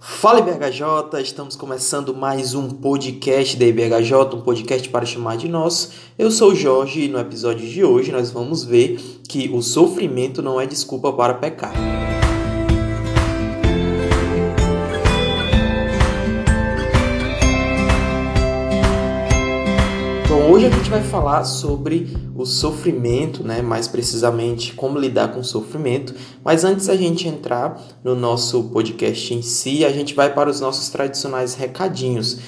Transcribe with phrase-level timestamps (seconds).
[0.00, 5.90] Fala IBHJ, estamos começando mais um podcast da IBHJ, um podcast para chamar de nosso.
[6.16, 8.96] Eu sou o Jorge e no episódio de hoje nós vamos ver
[9.28, 11.74] que o sofrimento não é desculpa para pecar.
[20.58, 23.62] Hoje a gente vai falar sobre o sofrimento, né?
[23.62, 26.12] mais precisamente como lidar com o sofrimento.
[26.44, 30.60] Mas antes da gente entrar no nosso podcast em si, a gente vai para os
[30.60, 32.40] nossos tradicionais recadinhos.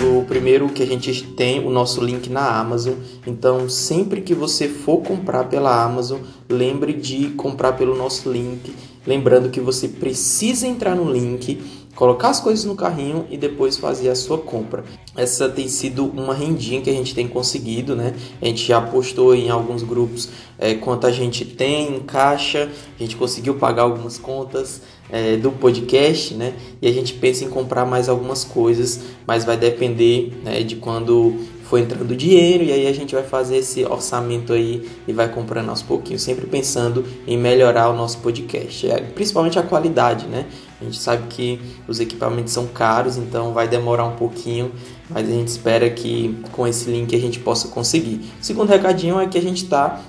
[0.00, 2.94] O primeiro que a gente tem o nosso link na Amazon.
[3.26, 8.72] Então, sempre que você for comprar pela Amazon, lembre de comprar pelo nosso link.
[9.04, 11.60] Lembrando que você precisa entrar no link
[11.96, 14.84] colocar as coisas no carrinho e depois fazer a sua compra.
[15.16, 18.14] Essa tem sido uma rendinha que a gente tem conseguido, né?
[18.40, 20.28] A gente já postou em alguns grupos
[20.58, 25.50] é, quanto a gente tem em caixa, a gente conseguiu pagar algumas contas é, do
[25.50, 26.52] podcast, né?
[26.82, 31.34] E a gente pensa em comprar mais algumas coisas, mas vai depender né, de quando
[31.68, 35.68] for entrando dinheiro e aí a gente vai fazer esse orçamento aí e vai comprando
[35.68, 40.46] aos pouquinhos, sempre pensando em melhorar o nosso podcast, é, principalmente a qualidade, né?
[40.80, 44.70] A gente sabe que os equipamentos são caros, então vai demorar um pouquinho,
[45.08, 48.20] mas a gente espera que com esse link a gente possa conseguir.
[48.40, 50.00] O segundo recadinho é que a gente está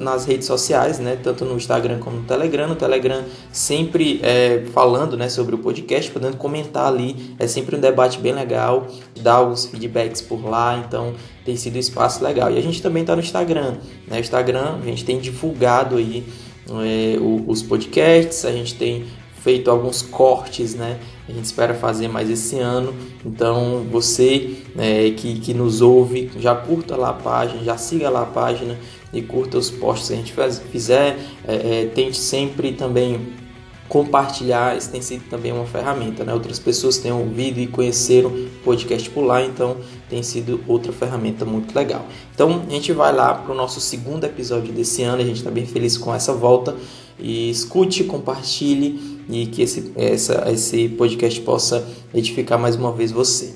[0.00, 1.18] nas redes sociais, né?
[1.22, 2.66] tanto no Instagram como no Telegram.
[2.66, 7.34] No Telegram sempre é, falando né, sobre o podcast, podendo comentar ali.
[7.38, 8.86] É sempre um debate bem legal,
[9.20, 12.50] dá alguns feedbacks por lá, então tem sido um espaço legal.
[12.50, 13.76] E a gente também está no Instagram.
[14.06, 14.18] Né?
[14.18, 16.24] Instagram a gente tem divulgado aí
[16.70, 19.06] é, os podcasts, a gente tem
[19.42, 20.98] feito alguns cortes, né?
[21.28, 22.94] A gente espera fazer mais esse ano.
[23.24, 28.22] Então, você né, que, que nos ouve, já curta lá a página, já siga lá
[28.22, 28.78] a página
[29.12, 31.18] e curta os posts que a gente faz, fizer.
[31.46, 33.36] É, é, tente sempre também
[33.88, 36.34] compartilhar, isso tem sido também uma ferramenta, né?
[36.34, 39.78] Outras pessoas têm ouvido e conheceram o podcast por lá, então
[40.10, 42.06] tem sido outra ferramenta muito legal.
[42.34, 45.50] Então a gente vai lá para o nosso segundo episódio desse ano, a gente está
[45.50, 46.76] bem feliz com essa volta
[47.18, 53.54] e escute, compartilhe e que esse, essa, esse podcast possa edificar mais uma vez você.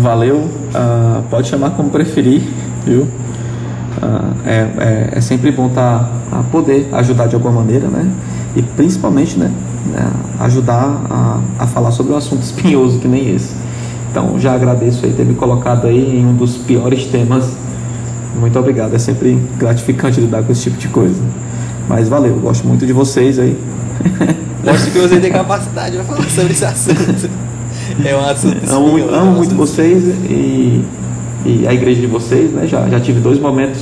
[0.00, 2.42] Valeu, uh, pode chamar como preferir,
[2.84, 3.02] viu?
[3.02, 8.10] Uh, é, é, é, sempre bom estar tá, poder ajudar de alguma maneira, né?
[8.56, 9.50] E principalmente, né,
[9.86, 13.54] né, ajudar a, a falar sobre um assunto espinhoso que nem esse.
[14.10, 17.52] Então, já agradeço aí ter me colocado aí em um dos piores temas.
[18.38, 21.20] Muito obrigado, é sempre gratificante lidar com esse tipo de coisa.
[21.88, 23.56] Mas valeu, gosto muito de vocês aí.
[24.62, 27.49] Gosto que você tem capacidade para falar sobre esse assunto.
[28.04, 30.84] É um assunto Amo, amo muito vocês e,
[31.44, 32.66] e a igreja de vocês, né?
[32.66, 33.80] Já, já tive dois momentos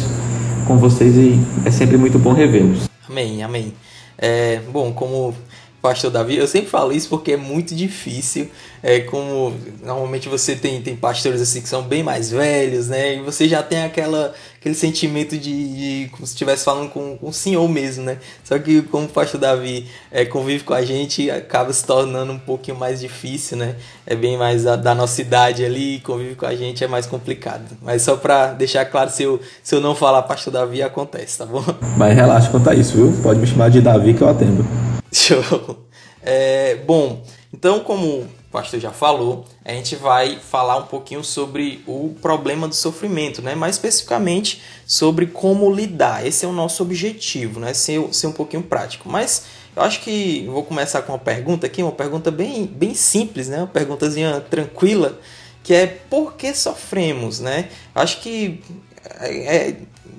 [0.66, 2.88] com vocês e é sempre muito bom revê-los.
[3.08, 3.72] Amém, amém.
[4.16, 5.34] É, bom, como
[5.80, 8.48] pastor Davi, eu sempre falo isso porque é muito difícil.
[8.82, 13.16] É como normalmente você tem, tem pastores assim que são bem mais velhos, né?
[13.16, 17.28] E você já tem aquela, aquele sentimento de, de como se estivesse falando com, com
[17.28, 18.18] o senhor mesmo, né?
[18.44, 22.38] Só que como o pastor Davi é, convive com a gente, acaba se tornando um
[22.38, 23.74] pouquinho mais difícil, né?
[24.06, 27.64] É bem mais da, da nossa idade ali, convive com a gente é mais complicado.
[27.82, 31.46] Mas só para deixar claro, se eu, se eu não falar pastor Davi, acontece, tá
[31.46, 31.64] bom?
[31.96, 33.12] Mas relaxa quanto a isso, viu?
[33.22, 34.87] Pode me chamar de Davi que eu atendo.
[35.12, 35.86] Show.
[36.22, 41.82] É, bom, então como o pastor já falou, a gente vai falar um pouquinho sobre
[41.86, 43.54] o problema do sofrimento, né?
[43.54, 46.26] Mais especificamente sobre como lidar.
[46.26, 47.74] Esse é o nosso objetivo, né?
[47.74, 49.08] Ser, ser um pouquinho prático.
[49.08, 49.44] Mas
[49.76, 53.58] eu acho que vou começar com uma pergunta aqui, uma pergunta bem, bem simples, né?
[53.58, 55.18] Uma perguntazinha tranquila,
[55.62, 57.68] que é por que sofremos, né?
[57.94, 58.62] Acho que
[59.20, 59.76] é,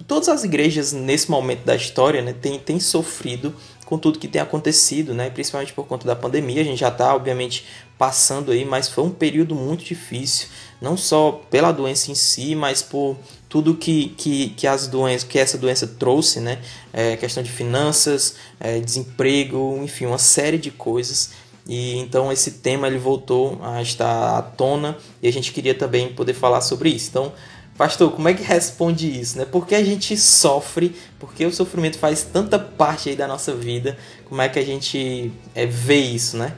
[0.07, 3.53] todas as igrejas nesse momento da história né, têm, sofrido
[3.85, 6.61] com tudo que tem acontecido, né, principalmente por conta da pandemia.
[6.61, 7.65] A gente já está, obviamente,
[7.97, 10.47] passando aí, mas foi um período muito difícil,
[10.81, 13.17] não só pela doença em si, mas por
[13.49, 16.59] tudo que, que, que as doenças, que essa doença trouxe, né,
[16.93, 21.31] é, questão de finanças, é, desemprego, enfim, uma série de coisas.
[21.67, 26.11] E então esse tema ele voltou a estar à tona e a gente queria também
[26.13, 27.09] poder falar sobre isso.
[27.09, 27.31] Então,
[27.79, 29.45] pastor, como é que responde isso, né?
[29.49, 30.93] Por que a gente sofre?
[31.17, 33.95] Porque o sofrimento faz tanta parte aí da nossa vida?
[34.27, 36.51] Como é que a gente é, vê isso, né?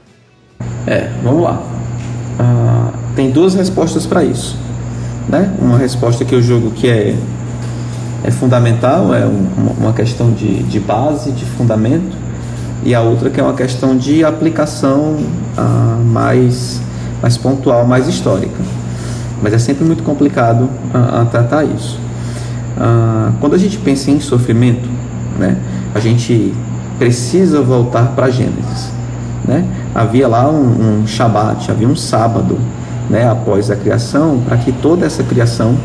[0.88, 1.62] É, vamos lá.
[2.40, 4.58] Uh, tem duas respostas para isso,
[5.30, 5.56] né?
[5.62, 7.16] Uma resposta que eu julgo que é
[8.24, 12.18] é fundamental, é um, uma questão de, de base, de fundamento,
[12.84, 15.18] e a outra que é uma questão de aplicação
[15.56, 16.82] uh, mais,
[17.22, 18.81] mais pontual, mais histórica.
[19.42, 22.00] Mas é sempre muito complicado uh, tratar isso.
[22.78, 24.88] Uh, quando a gente pensa em sofrimento,
[25.38, 25.58] né,
[25.94, 26.54] a gente
[27.00, 28.92] precisa voltar para Gênesis.
[29.46, 29.66] Né?
[29.94, 32.58] Havia lá um, um Shabat, havia um sábado
[33.10, 35.76] né, após a criação, para que toda essa criação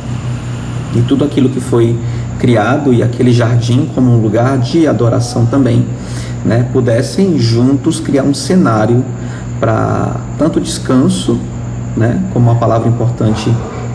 [0.94, 1.98] e tudo aquilo que foi
[2.38, 5.86] criado e aquele jardim como um lugar de adoração também
[6.44, 9.04] né, pudessem juntos criar um cenário
[9.58, 11.38] para tanto descanso,
[11.96, 13.50] né, como uma palavra importante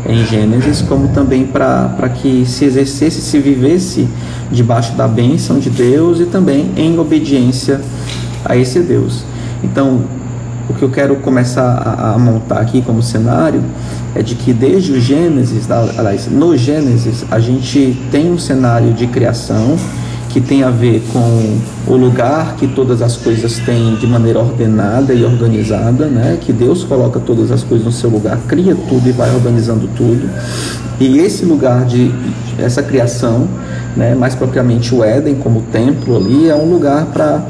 [0.07, 4.07] em Gênesis, como também para que se exercesse, se vivesse
[4.51, 7.79] debaixo da bênção de Deus e também em obediência
[8.43, 9.23] a esse Deus.
[9.63, 10.01] Então,
[10.69, 13.61] o que eu quero começar a, a montar aqui como cenário
[14.15, 19.07] é de que desde o Gênesis, aliás, no Gênesis, a gente tem um cenário de
[19.07, 19.77] criação
[20.31, 21.57] que tem a ver com
[21.87, 26.37] o lugar que todas as coisas têm de maneira ordenada e organizada, né?
[26.39, 30.29] Que Deus coloca todas as coisas no seu lugar, cria tudo e vai organizando tudo.
[30.99, 32.11] E esse lugar de
[32.57, 33.47] essa criação,
[33.95, 37.43] né, mais propriamente o Éden como templo ali, é um lugar para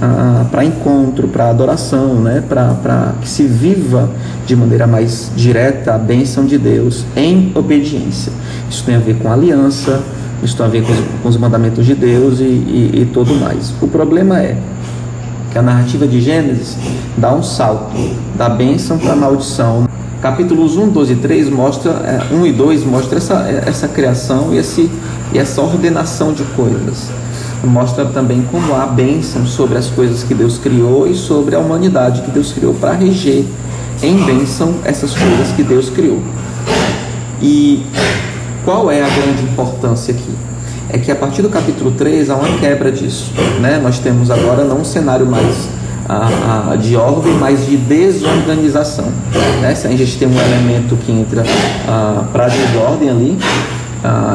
[0.00, 4.08] ah, para encontro, para adoração, né, para que se viva
[4.46, 8.32] de maneira mais direta a bênção de Deus em obediência.
[8.70, 10.00] Isso tem a ver com aliança,
[10.42, 13.34] isso tem a ver com os, com os mandamentos de Deus e, e, e tudo
[13.34, 13.74] mais.
[13.80, 14.56] O problema é
[15.50, 16.76] que a narrativa de Gênesis
[17.16, 17.96] dá um salto
[18.36, 19.88] da bênção para a maldição.
[20.22, 23.34] Capítulos 1, 12 e 3 mostra, é, 1 e 2 mostra essa,
[23.66, 24.90] essa criação e, esse,
[25.32, 27.08] e essa ordenação de coisas.
[27.64, 32.22] Mostra também como há bênção sobre as coisas que Deus criou e sobre a humanidade
[32.22, 33.44] que Deus criou para reger
[34.02, 36.22] em bênção essas coisas que Deus criou.
[37.42, 37.84] E
[38.64, 40.34] qual é a grande importância aqui?
[40.88, 43.32] É que a partir do capítulo 3 há uma quebra disso.
[43.60, 43.80] Né?
[43.82, 45.68] Nós temos agora não um cenário mais
[46.08, 49.06] ah, ah, de ordem, mas de desorganização.
[49.60, 49.74] Né?
[49.74, 51.44] Se a gente tem um elemento que entra
[51.88, 53.38] ah, para a desordem ali,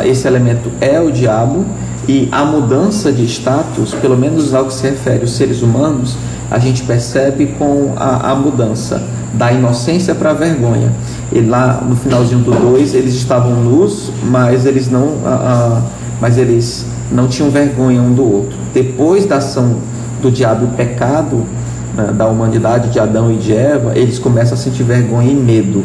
[0.06, 1.66] esse elemento é o diabo,
[2.07, 6.16] e a mudança de status, pelo menos ao que se refere aos seres humanos,
[6.51, 9.01] a gente percebe com a, a mudança
[9.33, 10.92] da inocência para a vergonha.
[11.35, 15.15] E lá no finalzinho do 2 eles estavam nus, mas eles não,
[16.21, 18.57] mas eles não tinham vergonha um do outro.
[18.73, 19.75] Depois da ação
[20.21, 21.43] do diabo e o pecado
[21.93, 25.83] né, da humanidade de Adão e de Eva, eles começam a sentir vergonha e medo.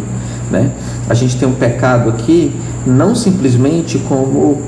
[0.52, 0.70] Né?
[1.08, 2.54] A gente tem um pecado aqui
[2.86, 4.62] não simplesmente como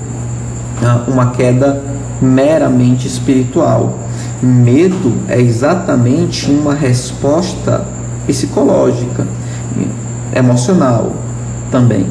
[0.83, 1.81] ah, uma queda
[2.21, 4.01] meramente espiritual.
[4.43, 7.85] Medo é exatamente uma resposta
[8.27, 9.25] psicológica,
[10.35, 11.13] emocional
[11.71, 12.07] também.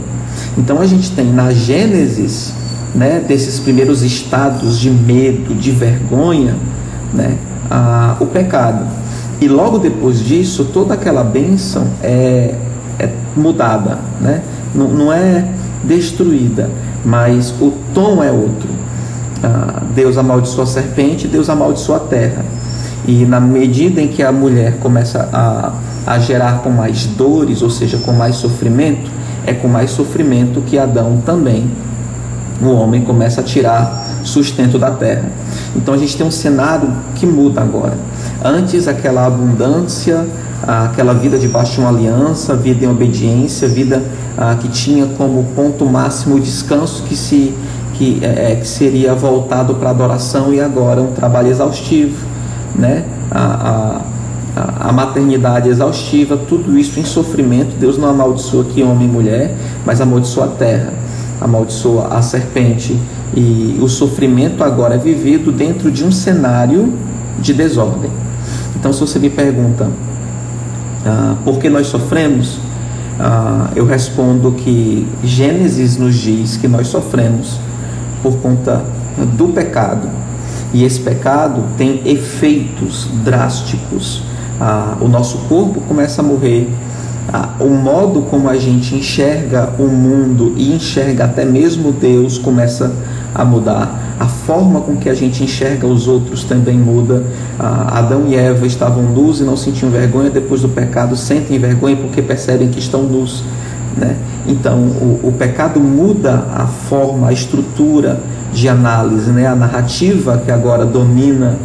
[0.58, 2.54] Então a gente tem na Gênesis,
[2.94, 6.56] né, desses primeiros estados de medo, de vergonha,
[7.14, 7.38] né,
[7.70, 8.86] a, o pecado.
[9.40, 12.54] E logo depois disso, toda aquela bênção é,
[13.00, 14.42] é mudada, né?
[14.74, 15.46] não, não é
[15.84, 16.70] destruída,
[17.04, 18.70] mas o tom é outro.
[19.44, 22.46] Ah, Deus amaldiçoa a serpente, Deus amaldiçoa a terra.
[23.08, 25.74] E na medida em que a mulher começa a,
[26.06, 29.10] a gerar com mais dores, ou seja, com mais sofrimento,
[29.46, 31.70] é com mais sofrimento que Adão também,
[32.62, 35.30] o homem, começa a tirar sustento da terra.
[35.76, 37.98] Então a gente tem um cenário que muda agora.
[38.44, 40.26] Antes, aquela abundância,
[40.68, 44.04] aquela vida debaixo de uma aliança, vida em obediência, vida
[44.38, 47.54] ah, que tinha como ponto máximo o descanso que se
[47.94, 52.26] que, é, é que seria voltado para adoração e agora um trabalho exaustivo,
[52.76, 53.04] né?
[53.30, 54.02] A,
[54.56, 57.76] a, maternidade exaustiva, tudo isso em sofrimento.
[57.80, 59.56] Deus não amaldiçoa aqui homem e mulher,
[59.86, 60.94] mas amaldiçoa a terra,
[61.40, 63.00] amaldiçoa a serpente.
[63.36, 66.94] E o sofrimento agora é vivido dentro de um cenário
[67.40, 68.12] de desordem.
[68.76, 69.90] Então, se você me pergunta
[71.06, 72.60] ah, por que nós sofremos,
[73.20, 77.58] ah, eu respondo que Gênesis nos diz que nós sofremos
[78.22, 78.84] por conta
[79.38, 80.10] do pecado.
[80.74, 84.24] E esse pecado tem efeitos drásticos.
[84.60, 86.70] Ah, o nosso corpo começa a morrer,
[87.32, 92.92] ah, o modo como a gente enxerga o mundo e enxerga até mesmo Deus começa
[93.34, 94.00] a mudar.
[94.20, 97.24] A forma com que a gente enxerga os outros também muda.
[97.60, 101.96] Ah, Adão e Eva estavam nus e não sentiam vergonha, depois do pecado sentem vergonha
[101.96, 103.44] porque percebem que estão nus.
[103.96, 104.16] Né?
[104.48, 108.20] Então, o, o pecado muda a forma, a estrutura
[108.54, 109.48] de análise, né?
[109.48, 111.58] a narrativa que agora domina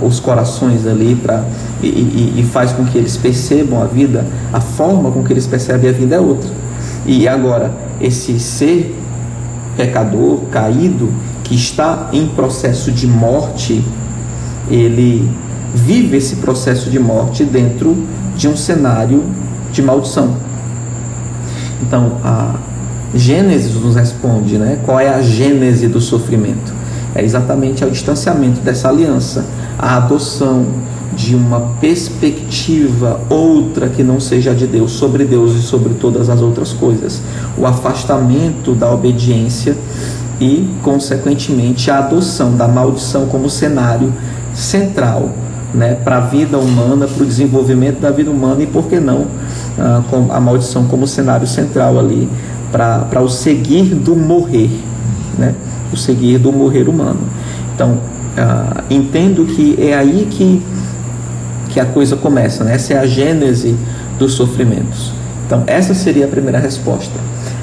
[0.00, 1.44] os corações ali pra,
[1.86, 5.90] e, e, faz com que eles percebam a vida, a forma com que eles percebem
[5.90, 6.50] a vida é outra.
[7.06, 8.96] E agora, esse ser
[9.76, 11.10] pecador, caído,
[11.42, 13.84] que está em processo de morte,
[14.70, 15.28] ele
[15.74, 17.96] vive esse processo de morte dentro
[18.36, 19.22] de um cenário
[19.72, 20.36] de maldição.
[21.82, 22.54] Então, a
[23.14, 24.78] Gênesis nos responde, né?
[24.84, 26.72] Qual é a gênese do sofrimento?
[27.14, 29.44] É exatamente o distanciamento dessa aliança,
[29.78, 30.66] a adoção
[31.16, 36.40] de uma perspectiva outra que não seja de Deus, sobre Deus e sobre todas as
[36.40, 37.20] outras coisas,
[37.56, 39.76] o afastamento da obediência
[40.40, 44.12] e, consequentemente, a adoção da maldição como cenário
[44.52, 45.30] central
[45.74, 49.26] né, para a vida humana, para o desenvolvimento da vida humana e, por que não,
[49.78, 52.28] ah, a maldição como cenário central ali
[52.70, 54.70] para o seguir do morrer,
[55.38, 55.54] né,
[55.92, 57.20] o seguir do morrer humano.
[57.74, 57.98] Então,
[58.36, 60.62] ah, entendo que é aí que,
[61.74, 62.76] que a coisa começa, né?
[62.76, 63.76] essa é a gênese
[64.16, 65.12] dos sofrimentos.
[65.44, 67.18] Então, essa seria a primeira resposta.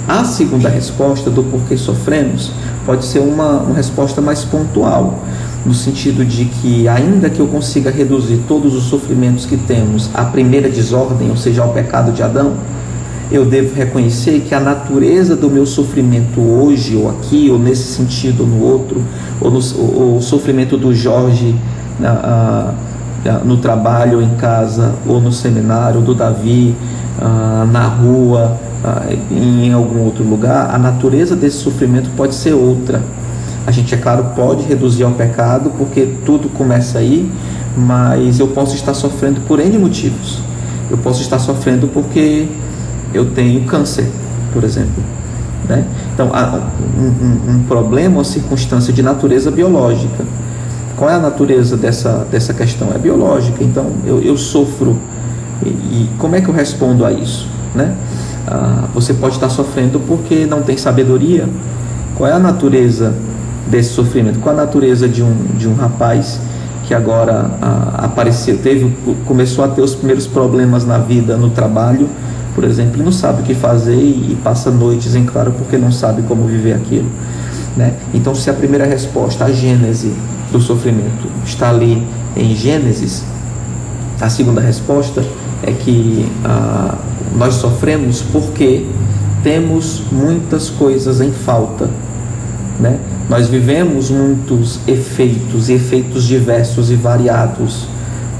[0.05, 2.51] A segunda resposta do porquê sofremos
[2.85, 5.17] pode ser uma, uma resposta mais pontual,
[5.65, 10.25] no sentido de que, ainda que eu consiga reduzir todos os sofrimentos que temos à
[10.25, 12.55] primeira desordem, ou seja, ao pecado de Adão,
[13.31, 18.41] eu devo reconhecer que a natureza do meu sofrimento hoje, ou aqui, ou nesse sentido,
[18.41, 19.01] ou no outro,
[19.39, 21.55] ou, no, ou o sofrimento do Jorge
[22.03, 22.73] ah, ah,
[23.43, 26.75] no trabalho, em casa, ou no seminário, do Davi
[27.19, 33.01] ah, na rua, ah, em algum outro lugar, a natureza desse sofrimento pode ser outra.
[33.65, 37.31] A gente, é claro, pode reduzir ao pecado, porque tudo começa aí,
[37.77, 40.39] mas eu posso estar sofrendo por N motivos.
[40.89, 42.47] Eu posso estar sofrendo porque
[43.13, 44.09] eu tenho câncer,
[44.51, 45.03] por exemplo.
[45.69, 45.85] Né?
[46.13, 46.31] Então,
[46.97, 50.25] um, um, um problema, uma circunstância de natureza biológica.
[51.01, 52.89] Qual é a natureza dessa, dessa questão?
[52.93, 53.63] É biológica.
[53.63, 54.99] Então, eu, eu sofro.
[55.65, 57.47] E, e como é que eu respondo a isso?
[57.73, 57.95] Né?
[58.47, 61.49] Ah, você pode estar sofrendo porque não tem sabedoria.
[62.13, 63.15] Qual é a natureza
[63.65, 64.37] desse sofrimento?
[64.41, 66.39] Qual a natureza de um, de um rapaz
[66.85, 72.07] que agora ah, apareceu, teve, começou a ter os primeiros problemas na vida, no trabalho,
[72.53, 75.79] por exemplo, e não sabe o que fazer e, e passa noites em claro porque
[75.79, 77.09] não sabe como viver aquilo.
[77.75, 77.95] Né?
[78.13, 80.13] Então, se a primeira resposta, a gênese
[80.51, 82.05] do sofrimento, está ali
[82.35, 83.23] em Gênesis,
[84.19, 85.23] a segunda resposta
[85.63, 86.95] é que ah,
[87.35, 88.85] nós sofremos porque
[89.43, 91.89] temos muitas coisas em falta.
[92.79, 92.99] Né?
[93.27, 97.87] Nós vivemos muitos efeitos efeitos diversos e variados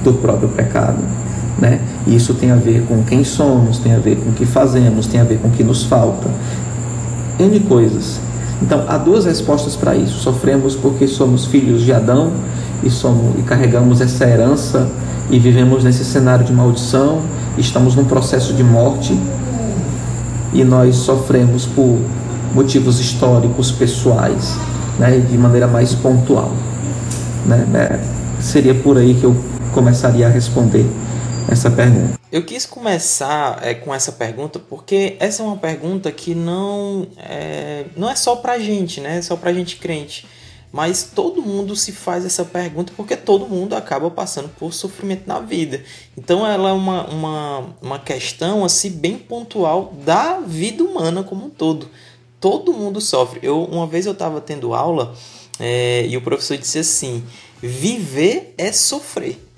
[0.04, 1.00] do próprio pecado.
[1.58, 1.80] Né?
[2.06, 5.08] E isso tem a ver com quem somos, tem a ver com o que fazemos,
[5.08, 6.30] tem a ver com o que nos falta.
[7.40, 8.20] N coisas.
[8.62, 10.20] Então, há duas respostas para isso.
[10.20, 12.32] Sofremos porque somos filhos de Adão
[12.84, 14.88] e, somos, e carregamos essa herança
[15.30, 17.22] e vivemos nesse cenário de maldição,
[17.58, 19.18] estamos num processo de morte
[20.54, 22.00] e nós sofremos por
[22.54, 24.56] motivos históricos, pessoais,
[25.00, 26.52] né, de maneira mais pontual.
[27.46, 28.00] Né, né,
[28.42, 29.36] seria por aí que eu
[29.74, 30.86] começaria a responder
[31.52, 32.20] essa pergunta.
[32.32, 37.86] Eu quis começar é, com essa pergunta porque essa é uma pergunta que não é,
[37.96, 39.18] não é só pra gente, né?
[39.18, 40.26] É só pra gente crente.
[40.72, 45.40] Mas todo mundo se faz essa pergunta porque todo mundo acaba passando por sofrimento na
[45.40, 45.84] vida.
[46.18, 51.50] Então ela é uma, uma, uma questão assim bem pontual da vida humana como um
[51.50, 51.90] todo.
[52.40, 53.42] Todo mundo sofre.
[53.44, 55.14] Eu Uma vez eu estava tendo aula
[55.60, 57.22] é, e o professor disse assim:
[57.62, 59.51] viver é sofrer.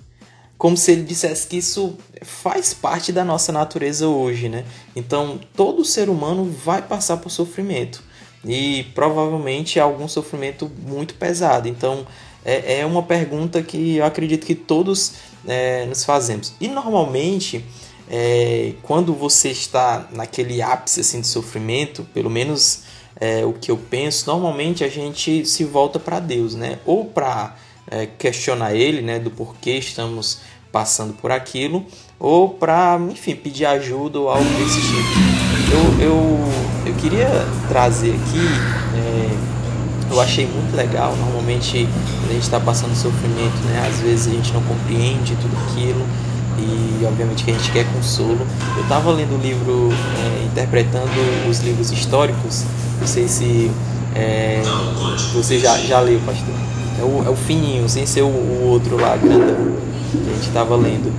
[0.63, 4.63] Como se ele dissesse que isso faz parte da nossa natureza hoje, né?
[4.95, 8.01] Então todo ser humano vai passar por sofrimento
[8.45, 11.67] e provavelmente algum sofrimento muito pesado.
[11.67, 12.07] Então
[12.45, 15.15] é, é uma pergunta que eu acredito que todos
[15.45, 16.53] é, nos fazemos.
[16.61, 17.65] E normalmente,
[18.09, 22.83] é, quando você está naquele ápice assim, de sofrimento, pelo menos
[23.19, 26.79] é, o que eu penso, normalmente a gente se volta para Deus, né?
[26.85, 27.53] Ou para
[27.91, 29.19] é, questionar Ele, né?
[29.19, 30.39] Do porquê estamos
[30.73, 31.85] passando por aquilo,
[32.19, 35.43] ou para, enfim, pedir ajuda ou algo desse tipo.
[35.71, 36.39] Eu, eu,
[36.87, 37.29] eu queria
[37.69, 38.47] trazer aqui,
[38.97, 41.87] é, eu achei muito legal, normalmente
[42.19, 46.03] quando a gente está passando sofrimento, né, às vezes a gente não compreende tudo aquilo,
[46.57, 48.47] e obviamente que a gente quer consolo.
[48.75, 52.63] Eu estava lendo o livro, é, interpretando os livros históricos,
[52.99, 53.71] não sei se
[54.15, 54.61] é,
[55.33, 56.55] você já, já leu, pastor.
[56.99, 59.75] É o, é o fininho, sem ser o, o outro lá, grandão,
[60.17, 61.11] que a gente estava lendo.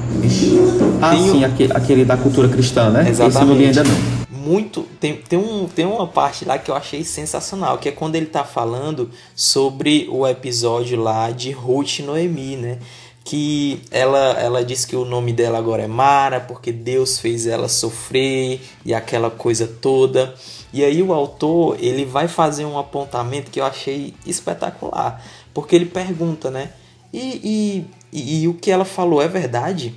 [1.00, 3.08] Ah, tem sim, aquele, aquele, da cultura cristã, né?
[3.08, 3.36] Exatamente.
[3.36, 4.82] Esse não li ainda não muito.
[5.00, 8.26] Tem, tem, um, tem uma parte lá que eu achei sensacional, que é quando ele
[8.26, 12.78] tá falando sobre o episódio lá de Ruth e Noemi, né?
[13.24, 17.68] que ela, ela diz que o nome dela agora é Mara, porque Deus fez ela
[17.68, 20.34] sofrer e aquela coisa toda.
[20.72, 25.24] E aí o autor, ele vai fazer um apontamento que eu achei espetacular,
[25.54, 26.72] porque ele pergunta, né?
[27.10, 27.84] E, e,
[28.14, 29.94] e, e o que ela falou é verdade?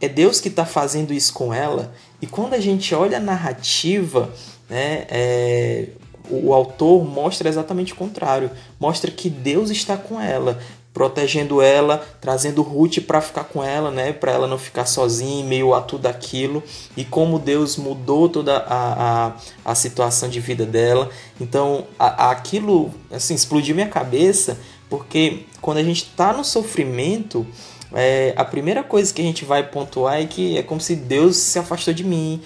[0.00, 1.92] É Deus que está fazendo isso com ela?
[2.22, 4.32] E quando a gente olha a narrativa,
[4.70, 5.88] né, é,
[6.30, 8.50] o autor mostra exatamente o contrário.
[8.78, 10.60] Mostra que Deus está com ela
[10.98, 15.46] protegendo ela, trazendo Ruth para ficar com ela, né, para ela não ficar sozinha em
[15.46, 16.60] meio a tudo aquilo,
[16.96, 19.32] e como Deus mudou toda a, a,
[19.64, 21.08] a situação de vida dela.
[21.40, 27.46] Então, a, aquilo assim explodiu minha cabeça, porque quando a gente está no sofrimento,
[27.92, 31.36] é, a primeira coisa que a gente vai pontuar é que é como se Deus
[31.36, 32.40] se afastou de mim,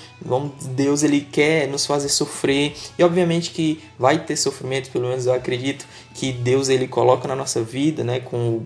[0.71, 2.75] Deus ele quer nos fazer sofrer.
[2.97, 5.85] E obviamente que vai ter sofrimento, pelo menos eu acredito
[6.15, 8.63] que Deus ele coloca na nossa vida, né, com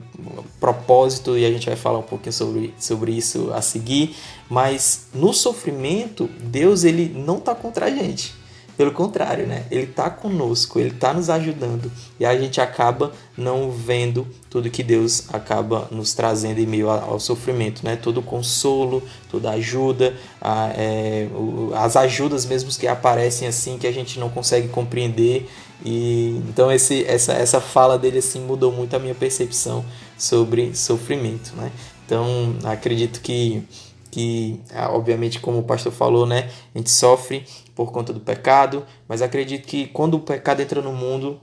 [0.60, 4.14] propósito e a gente vai falar um pouquinho sobre, sobre isso a seguir,
[4.48, 8.34] mas no sofrimento Deus ele não está contra a gente.
[8.76, 9.64] Pelo contrário, né?
[9.70, 11.90] Ele está conosco, ele está nos ajudando
[12.20, 17.18] e a gente acaba não vendo tudo que Deus acaba nos trazendo em meio ao
[17.18, 17.96] sofrimento, né?
[17.96, 21.26] Todo o consolo, toda a ajuda, a, é,
[21.74, 25.48] as ajudas mesmo que aparecem assim que a gente não consegue compreender
[25.82, 29.82] e então esse, essa, essa fala dele assim mudou muito a minha percepção
[30.18, 31.72] sobre sofrimento, né?
[32.04, 33.62] Então acredito que
[34.10, 34.58] que
[34.90, 37.44] obviamente como o pastor falou, né, a gente sofre
[37.76, 41.38] por conta do pecado, mas acredito que quando o pecado entra no mundo,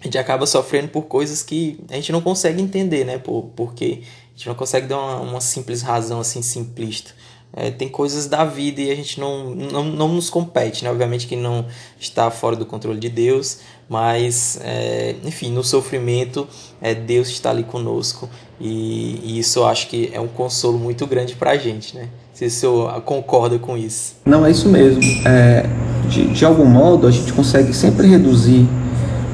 [0.00, 3.16] a gente acaba sofrendo por coisas que a gente não consegue entender, né?
[3.16, 7.12] Por, porque a gente não consegue dar uma, uma simples razão assim simplista.
[7.52, 10.90] É, tem coisas da vida e a gente não, não, não nos compete, né?
[10.90, 11.66] Obviamente que não
[11.98, 16.46] está fora do controle de Deus, mas, é, enfim, no sofrimento,
[16.80, 18.28] é, Deus está ali conosco
[18.60, 22.08] e, e, isso eu acho que é um consolo muito grande para a gente, né?
[22.38, 24.14] Se senhor concorda com isso.
[24.24, 25.02] Não, é isso mesmo.
[25.24, 25.66] É,
[26.08, 28.64] de, de algum modo, a gente consegue sempre reduzir.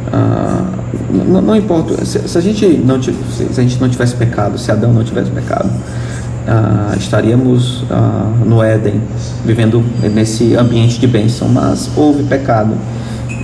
[0.08, 3.12] Uh, não, importa, se, se, a gente não, se
[3.58, 9.02] a gente não tivesse pecado, se Adão não tivesse pecado, uh, estaríamos uh, no Éden,
[9.44, 12.74] vivendo nesse ambiente de bênção, mas houve pecado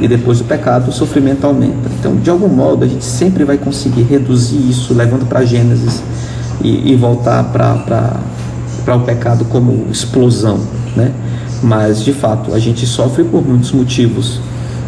[0.01, 1.91] e depois do pecado o sofrimento aumenta.
[1.99, 6.03] Então, de algum modo, a gente sempre vai conseguir reduzir isso, levando para Gênesis
[6.63, 8.21] e, e voltar para
[8.87, 10.61] o pecado como explosão,
[10.97, 11.13] né?
[11.63, 14.41] Mas, de fato, a gente sofre por muitos motivos,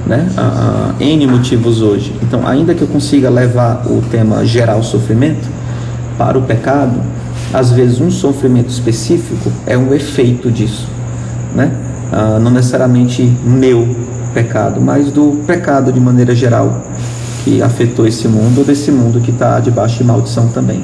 [0.06, 0.26] né?
[0.98, 2.14] N motivos hoje.
[2.22, 5.48] Então, ainda que eu consiga levar o tema geral sofrimento
[6.16, 7.00] para o pecado,
[7.52, 10.88] às vezes um sofrimento específico é um efeito disso,
[11.54, 11.70] né?
[12.10, 13.88] Uh, não necessariamente meu,
[14.32, 16.82] pecado, mas do pecado de maneira geral
[17.44, 20.82] que afetou esse mundo, ou desse mundo que está debaixo de maldição também,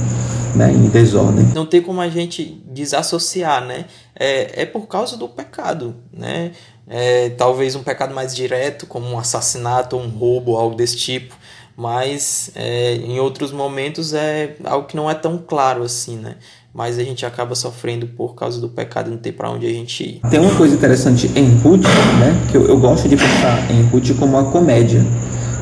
[0.54, 1.44] né, em desordem.
[1.54, 3.86] Não tem como a gente desassociar, né?
[4.14, 6.52] É, é por causa do pecado, né?
[6.88, 11.36] É, talvez um pecado mais direto, como um assassinato, um roubo, algo desse tipo,
[11.76, 16.36] mas é, em outros momentos é algo que não é tão claro assim, né?
[16.78, 20.04] mas a gente acaba sofrendo por causa do pecado, não ter para onde a gente
[20.04, 20.20] ir.
[20.30, 24.16] Tem uma coisa interessante em Ruth, né, que eu, eu gosto de pensar em Ruth
[24.16, 25.04] como uma comédia.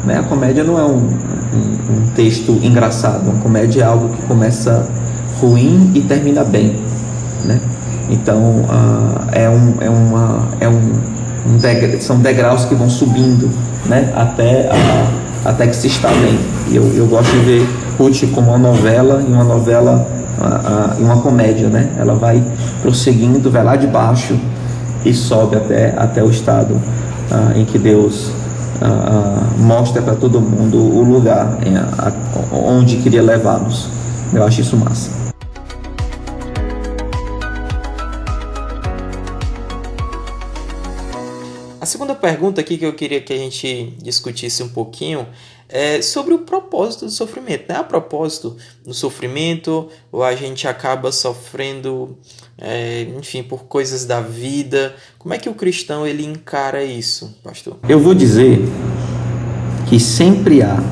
[0.06, 0.18] Né?
[0.18, 4.88] A comédia não é um, um, um texto engraçado, uma comédia é algo que começa
[5.40, 6.80] ruim e termina bem.
[7.44, 7.60] Né?
[8.08, 10.92] Então uh, é, um, é, uma, é um,
[11.46, 13.50] um degra, são degraus que vão subindo
[13.86, 14.12] né?
[14.14, 16.38] até, a, até que se está bem.
[16.70, 20.16] E eu, eu gosto de ver Ruth como uma novela e uma novela
[20.98, 21.88] em uma comédia, né?
[21.96, 22.42] Ela vai
[22.82, 24.38] prosseguindo, vai lá de baixo
[25.04, 28.30] e sobe até, até o estado uh, em que Deus
[28.82, 32.12] uh, mostra para todo mundo o lugar em, a,
[32.52, 33.88] onde queria levá-los.
[34.32, 35.26] Eu acho isso massa.
[41.80, 45.24] A segunda pergunta aqui que eu queria que a gente discutisse um pouquinho
[45.68, 47.68] é sobre o propósito do sofrimento.
[47.68, 47.78] Né?
[47.78, 52.18] A propósito do sofrimento, ou a gente acaba sofrendo,
[52.58, 54.94] é, enfim, por coisas da vida.
[55.18, 57.76] Como é que o cristão ele encara isso, pastor?
[57.88, 58.60] Eu vou dizer
[59.88, 60.82] que sempre há,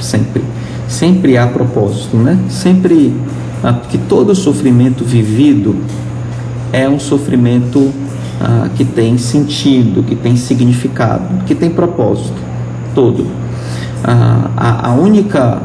[0.00, 0.44] sempre,
[0.88, 2.38] sempre há propósito, né?
[2.50, 3.14] Sempre
[3.90, 5.76] que todo sofrimento vivido
[6.72, 7.92] é um sofrimento
[8.40, 12.36] ah, que tem sentido, que tem significado, que tem propósito,
[12.94, 13.26] todo.
[14.04, 15.62] Ah, a, a, única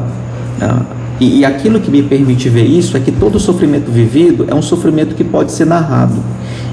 [0.60, 0.82] ah,
[1.22, 4.62] e, e aquilo que me permite ver isso é que todo sofrimento vivido é um
[4.62, 6.16] sofrimento que pode ser narrado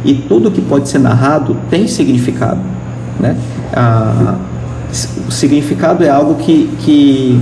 [0.04, 2.60] e tudo que pode ser narrado tem significado,
[3.20, 3.38] né?
[3.72, 4.36] Ah,
[5.28, 7.40] o significado é algo que, que,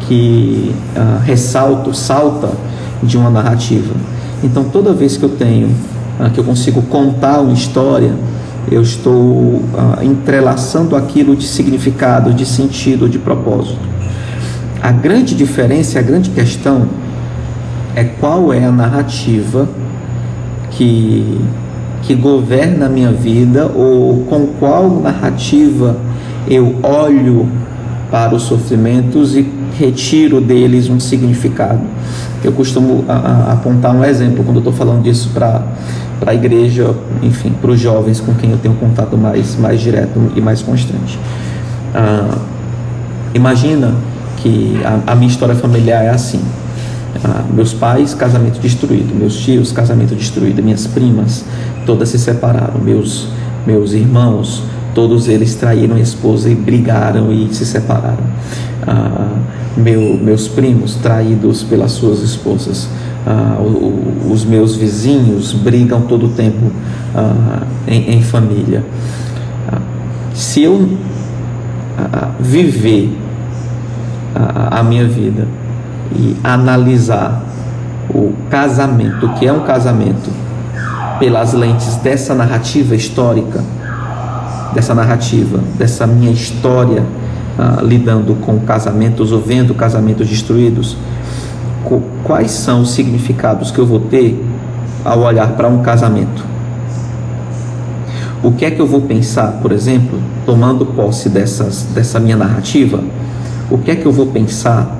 [0.00, 2.50] que uh, ressalta, salta
[3.00, 3.94] de uma narrativa.
[4.42, 5.68] Então, toda vez que eu tenho,
[6.18, 8.16] uh, que eu consigo contar uma história,
[8.68, 9.62] eu estou uh,
[10.02, 13.78] entrelaçando aquilo de significado, de sentido, de propósito.
[14.82, 16.88] A grande diferença, a grande questão
[17.94, 19.68] é qual é a narrativa
[20.72, 21.40] que,
[22.02, 25.96] que governa a minha vida ou com qual narrativa
[26.48, 27.48] eu olho
[28.10, 29.46] para os sofrimentos e
[29.78, 31.82] retiro deles um significado.
[32.42, 35.62] Eu costumo a, a, apontar um exemplo quando eu estou falando disso para
[36.26, 36.92] a igreja,
[37.22, 41.16] enfim, para os jovens com quem eu tenho contato mais, mais direto e mais constante.
[41.94, 42.36] Ah,
[43.32, 43.94] imagina
[44.42, 46.40] que a, a, minha história familiar é assim.
[47.24, 49.14] Ah, meus pais, casamento destruído.
[49.14, 50.62] Meus tios, casamento destruído.
[50.62, 51.44] Minhas primas,
[51.86, 52.80] todas se separaram.
[52.80, 53.28] Meus,
[53.66, 54.62] meus irmãos,
[54.94, 58.24] Todos eles traíram a esposa e brigaram e se separaram.
[58.86, 59.38] Ah,
[59.76, 62.88] meu, meus primos traídos pelas suas esposas.
[63.26, 66.70] Ah, o, os meus vizinhos brigam todo o tempo
[67.86, 68.84] em, em, família.
[70.34, 70.96] Se eu
[72.40, 73.16] viver
[74.70, 75.46] a minha vida
[76.14, 77.42] e analisar
[78.10, 80.30] o casamento, o que é um casamento,
[81.18, 83.62] pelas lentes dessa narrativa histórica,
[84.74, 87.04] dessa narrativa, dessa minha história
[87.58, 90.96] ah, lidando com casamentos ou vendo casamentos destruídos,
[92.24, 94.42] quais são os significados que eu vou ter
[95.04, 96.44] ao olhar para um casamento?
[98.42, 103.00] O que é que eu vou pensar, por exemplo, tomando posse dessas, dessa minha narrativa?
[103.72, 104.94] O que é que eu vou pensar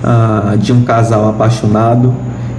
[0.00, 2.14] ah, de um casal apaixonado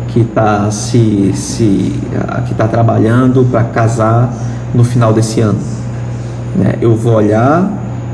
[0.09, 1.95] que está se, se,
[2.27, 4.29] ah, que tá trabalhando para casar
[4.75, 5.57] no final desse ano?
[6.53, 6.75] Né?
[6.81, 7.71] Eu vou olhar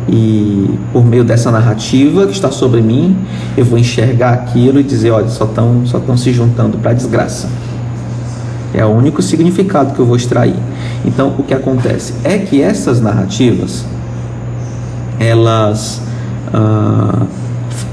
[0.08, 3.18] e, por meio dessa narrativa que está sobre mim,
[3.58, 7.50] eu vou enxergar aquilo e dizer: olha, só estão só tão se juntando para desgraça.
[8.76, 10.56] É o único significado que eu vou extrair.
[11.04, 13.86] Então, o que acontece é que essas narrativas
[15.20, 16.02] elas
[16.54, 17.26] ah,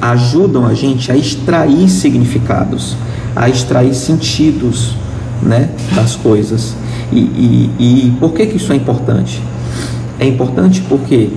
[0.01, 2.97] ajudam a gente a extrair significados,
[3.35, 4.95] a extrair sentidos
[5.43, 6.75] né, das coisas.
[7.11, 9.43] E, e, e por que, que isso é importante?
[10.19, 11.31] É importante porque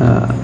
[0.00, 0.34] ah,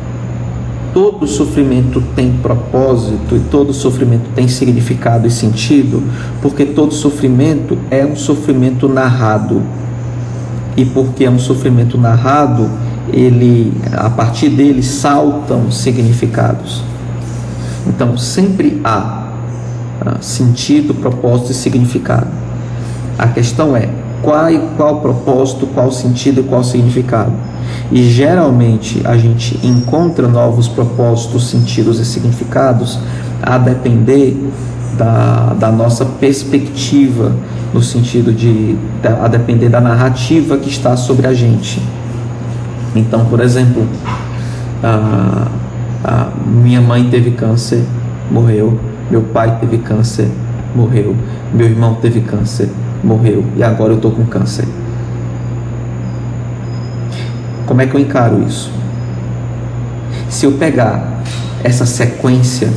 [0.93, 6.03] todo sofrimento tem propósito e todo sofrimento tem significado e sentido,
[6.41, 9.63] porque todo sofrimento é um sofrimento narrado.
[10.77, 12.71] E porque é um sofrimento narrado,
[13.13, 16.83] ele a partir dele saltam significados.
[17.87, 19.29] Então sempre há
[20.05, 22.29] ah, sentido, propósito e significado.
[23.19, 23.89] A questão é
[24.23, 24.47] qual,
[24.77, 27.33] qual propósito, qual sentido e qual significado.
[27.93, 32.99] E geralmente a gente encontra novos propósitos, sentidos e significados
[33.43, 34.37] a depender
[34.97, 37.33] da, da nossa perspectiva,
[37.73, 38.77] no sentido de
[39.23, 41.81] a depender da narrativa que está sobre a gente.
[42.95, 43.87] Então, por exemplo,
[44.83, 45.47] a,
[46.03, 47.85] a minha mãe teve câncer,
[48.31, 48.79] morreu.
[49.11, 50.29] Meu pai teve câncer,
[50.75, 51.15] morreu.
[51.53, 52.71] Meu irmão teve câncer,
[53.03, 53.45] morreu.
[53.57, 54.67] E agora eu estou com câncer.
[57.67, 58.71] Como é que eu encaro isso?
[60.29, 61.23] Se eu pegar
[61.63, 62.69] essa sequência,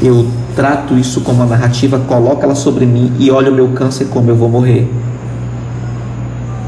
[0.00, 4.06] eu trato isso como uma narrativa, coloco ela sobre mim e olho o meu câncer
[4.06, 4.88] como eu vou morrer.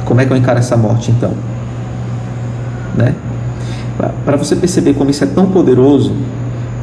[0.04, 1.32] Como é que eu encaro essa morte então?
[2.96, 3.14] Né?
[4.24, 6.12] Para você perceber como isso é tão poderoso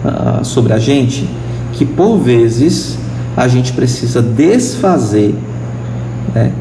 [0.03, 1.29] uh, sobre a gente,
[1.73, 2.97] que por vezes
[3.35, 5.35] a gente precisa desfazer
[6.33, 6.51] né,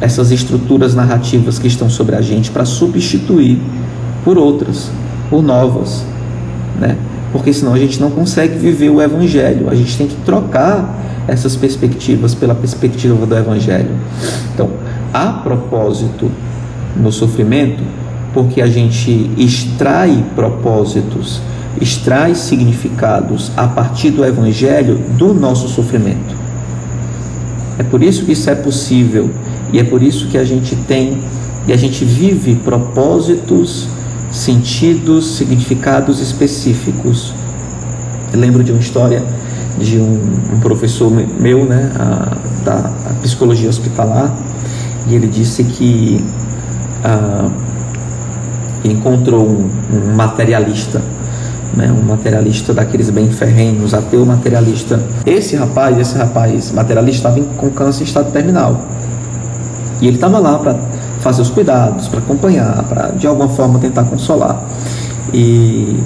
[0.00, 3.60] essas estruturas narrativas que estão sobre a gente para substituir
[4.24, 4.90] por outras,
[5.28, 6.04] por novas,
[6.80, 6.96] né?
[7.32, 9.70] Porque senão a gente não consegue viver o evangelho.
[9.70, 13.90] A gente tem que trocar essas perspectivas pela perspectiva do evangelho.
[14.52, 14.70] Então,
[15.14, 16.28] há propósito
[16.96, 17.82] no sofrimento
[18.32, 21.40] porque a gente extrai propósitos,
[21.80, 26.34] extrai significados a partir do Evangelho do nosso sofrimento.
[27.78, 29.30] É por isso que isso é possível
[29.72, 31.18] e é por isso que a gente tem
[31.66, 33.86] e a gente vive propósitos,
[34.30, 37.32] sentidos, significados específicos.
[38.32, 39.22] Eu lembro de uma história
[39.78, 40.20] de um,
[40.54, 42.90] um professor meu, né, a, da
[43.22, 44.36] psicologia hospitalar,
[45.08, 46.22] e ele disse que
[47.02, 47.50] ah,
[48.84, 51.00] encontrou um, um materialista,
[51.76, 55.00] né, um materialista daqueles bem ferrenhos, ateu materialista.
[55.24, 58.80] Esse rapaz, esse rapaz materialista estava com câncer em estado terminal.
[60.00, 60.76] E ele estava lá para
[61.20, 64.62] fazer os cuidados, para acompanhar, para de alguma forma tentar consolar.
[65.32, 66.00] E,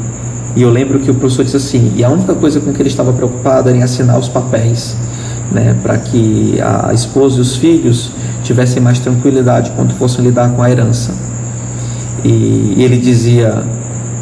[0.56, 2.88] e, eu lembro que o professor disse assim: e a única coisa com que ele
[2.88, 4.96] estava preocupado era em assinar os papéis,
[5.52, 8.10] né, para que a esposa e os filhos
[8.42, 11.12] tivessem mais tranquilidade quando fossem lidar com a herança.
[12.24, 13.62] E, ele dizia: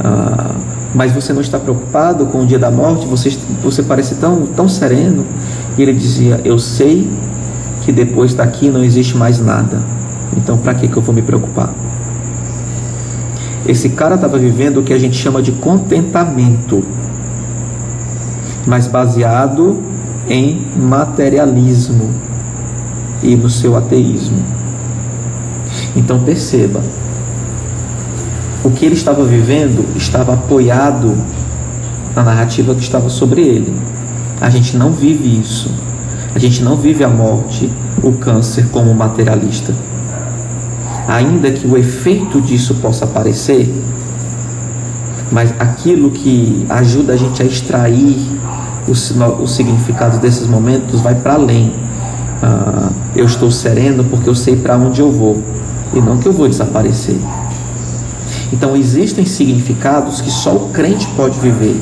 [0.00, 0.54] ah,
[0.94, 3.06] mas você não está preocupado com o dia da morte?
[3.06, 3.30] Você,
[3.62, 5.24] você parece tão, tão sereno.
[5.78, 7.08] E ele dizia: Eu sei
[7.82, 9.80] que depois daqui não existe mais nada.
[10.36, 11.72] Então, para que, que eu vou me preocupar?
[13.66, 16.82] Esse cara estava vivendo o que a gente chama de contentamento,
[18.66, 19.80] mas baseado
[20.28, 22.10] em materialismo
[23.22, 24.42] e no seu ateísmo.
[25.94, 26.80] Então, perceba,
[28.64, 31.16] o que ele estava vivendo estava apoiado
[32.14, 33.74] na narrativa que estava sobre ele.
[34.40, 35.70] A gente não vive isso.
[36.34, 37.70] A gente não vive a morte,
[38.02, 39.74] o câncer como materialista
[41.06, 43.72] ainda que o efeito disso possa aparecer,
[45.30, 48.16] mas aquilo que ajuda a gente a extrair
[48.86, 51.72] os, os significados desses momentos vai para além.
[52.42, 55.42] Ah, eu estou sereno porque eu sei para onde eu vou
[55.94, 57.16] e não que eu vou desaparecer.
[58.52, 61.80] Então existem significados que só o crente pode viver,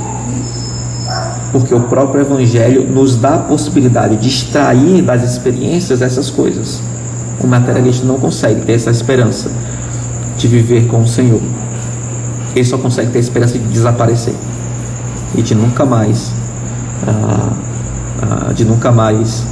[1.51, 6.81] porque o próprio Evangelho nos dá a possibilidade de extrair das experiências essas coisas.
[7.43, 9.51] O materialista não consegue ter essa esperança
[10.39, 11.41] de viver com o Senhor.
[12.55, 14.35] Ele só consegue ter a esperança de desaparecer
[15.35, 16.31] e de nunca mais,
[17.07, 17.53] ah,
[18.23, 19.45] ah, de nunca mais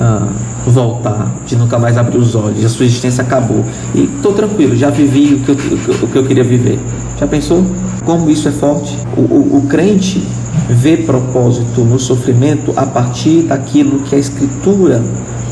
[0.00, 0.28] ah,
[0.66, 2.64] voltar, de nunca mais abrir os olhos.
[2.64, 6.24] A sua existência acabou e estou tranquilo, já vivi o que, eu, o que eu
[6.24, 6.78] queria viver.
[7.18, 7.64] Já pensou
[8.04, 8.96] como isso é forte?
[9.16, 10.22] O, o, o crente
[10.68, 15.02] vê propósito no sofrimento a partir daquilo que a Escritura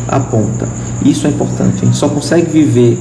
[0.09, 0.68] aponta.
[1.05, 1.83] Isso é importante.
[1.83, 2.98] A gente só consegue viver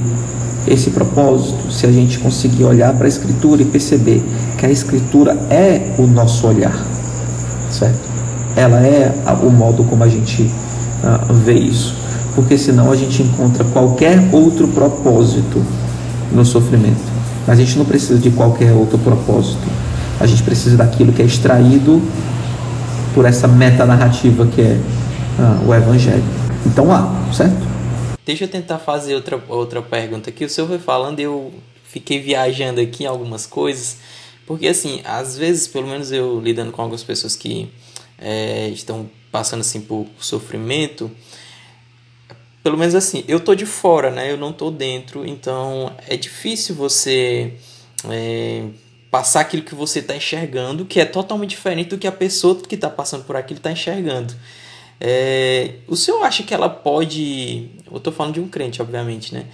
[0.66, 4.22] esse propósito se a gente conseguir olhar para a Escritura e perceber
[4.58, 6.76] que a Escritura é o nosso olhar,
[7.70, 8.00] certo?
[8.56, 11.94] Ela é o modo como a gente uh, vê isso,
[12.34, 15.64] porque senão a gente encontra qualquer outro propósito
[16.32, 17.12] no sofrimento.
[17.46, 19.62] Mas a gente não precisa de qualquer outro propósito.
[20.18, 22.02] A gente precisa daquilo que é extraído
[23.14, 24.80] por essa metanarrativa que é
[25.38, 26.24] uh, o Evangelho.
[26.66, 27.74] Então há, certo?
[28.24, 30.44] Deixa eu tentar fazer outra, outra pergunta aqui.
[30.44, 31.52] O senhor foi falando e eu
[31.84, 33.98] fiquei viajando aqui em algumas coisas.
[34.46, 37.70] Porque, assim, às vezes, pelo menos eu lidando com algumas pessoas que
[38.18, 41.10] é, estão passando assim por sofrimento,
[42.64, 44.32] pelo menos assim, eu tô de fora, né?
[44.32, 47.52] Eu não tô dentro, então é difícil você
[48.08, 48.64] é,
[49.10, 52.74] passar aquilo que você está enxergando, que é totalmente diferente do que a pessoa que
[52.74, 54.34] está passando por aquilo está enxergando.
[54.98, 57.68] É, o senhor acha que ela pode.
[57.90, 59.44] Eu estou falando de um crente, obviamente, né?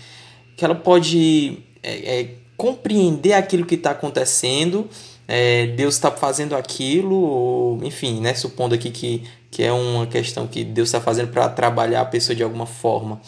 [0.56, 4.88] Que ela pode é, é, compreender aquilo que está acontecendo,
[5.26, 8.34] é, Deus está fazendo aquilo, ou, enfim, né?
[8.34, 12.36] Supondo aqui que, que é uma questão que Deus está fazendo para trabalhar a pessoa
[12.36, 13.20] de alguma forma,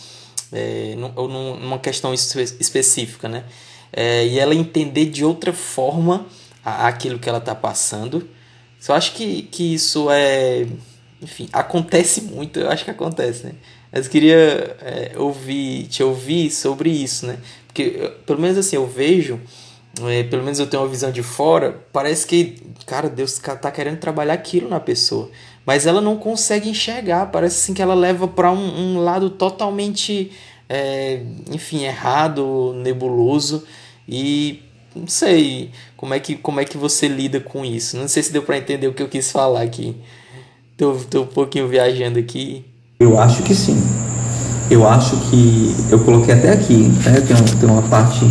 [0.52, 3.44] é, ou numa questão específica, né?
[3.92, 6.26] É, e ela entender de outra forma
[6.64, 8.28] aquilo que ela está passando.
[8.88, 10.66] Eu acho que, que isso é
[11.22, 13.52] enfim, acontece muito, eu acho que acontece, né?
[13.92, 17.38] Mas queria é, ouvir, te ouvir sobre isso, né?
[17.66, 19.40] Porque, pelo menos assim, eu vejo,
[20.08, 23.98] é, pelo menos eu tenho uma visão de fora, parece que, cara, Deus tá querendo
[23.98, 25.30] trabalhar aquilo na pessoa.
[25.64, 30.33] Mas ela não consegue enxergar, parece assim que ela leva para um, um, lado totalmente,
[30.68, 31.20] é,
[31.51, 33.64] enfim, errado, nebuloso.
[34.09, 34.61] E
[34.94, 37.96] não sei como é, que, como é que você lida com isso.
[37.96, 39.96] Não sei se deu para entender o que eu quis falar aqui.
[40.77, 42.64] Tô, tô um pouquinho viajando aqui.
[42.98, 43.81] Eu acho que sim.
[44.68, 47.20] Eu acho que eu coloquei até aqui, né?
[47.20, 48.25] Tem, tem uma parte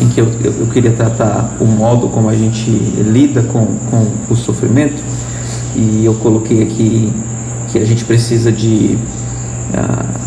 [0.00, 4.32] em que eu, eu, eu, queria tratar o modo como a gente lida com, com
[4.32, 5.02] o sofrimento
[5.74, 7.12] e eu coloquei aqui
[7.70, 8.98] que a gente precisa de,
[9.74, 10.18] uh,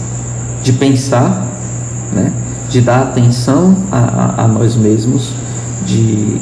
[0.63, 1.47] de pensar,
[2.13, 2.33] né?
[2.69, 5.31] de dar atenção a, a nós mesmos,
[5.85, 6.37] de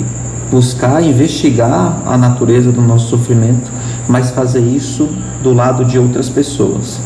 [0.49, 3.69] buscar investigar a natureza do nosso sofrimento,
[4.07, 5.09] mas fazer isso
[5.41, 6.99] do lado de outras pessoas.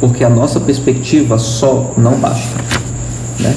[0.00, 2.56] Porque a nossa perspectiva só não basta,
[3.38, 3.54] né?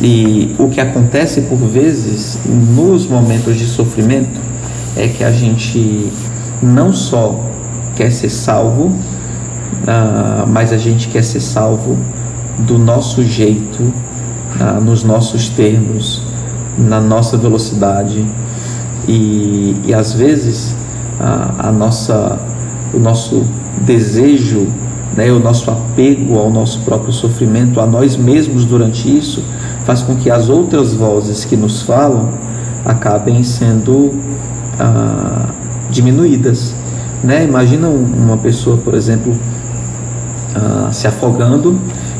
[0.00, 4.38] E o que acontece por vezes nos momentos de sofrimento
[4.96, 6.10] é que a gente
[6.62, 7.38] não só
[7.94, 11.98] quer ser salvo, uh, mas a gente quer ser salvo
[12.60, 16.22] do nosso jeito, uh, nos nossos termos,
[16.78, 18.24] na nossa velocidade.
[19.06, 20.74] E, e às vezes
[21.20, 22.38] a, a nossa,
[22.92, 23.44] o nosso
[23.82, 24.66] desejo,
[25.16, 29.42] né, o nosso apego ao nosso próprio sofrimento, a nós mesmos durante isso,
[29.84, 32.30] faz com que as outras vozes que nos falam
[32.84, 34.14] acabem sendo
[34.78, 35.46] ah,
[35.90, 36.74] diminuídas.
[37.22, 37.44] Né?
[37.44, 39.34] Imagina uma pessoa, por exemplo,
[40.54, 41.78] ah, se afogando,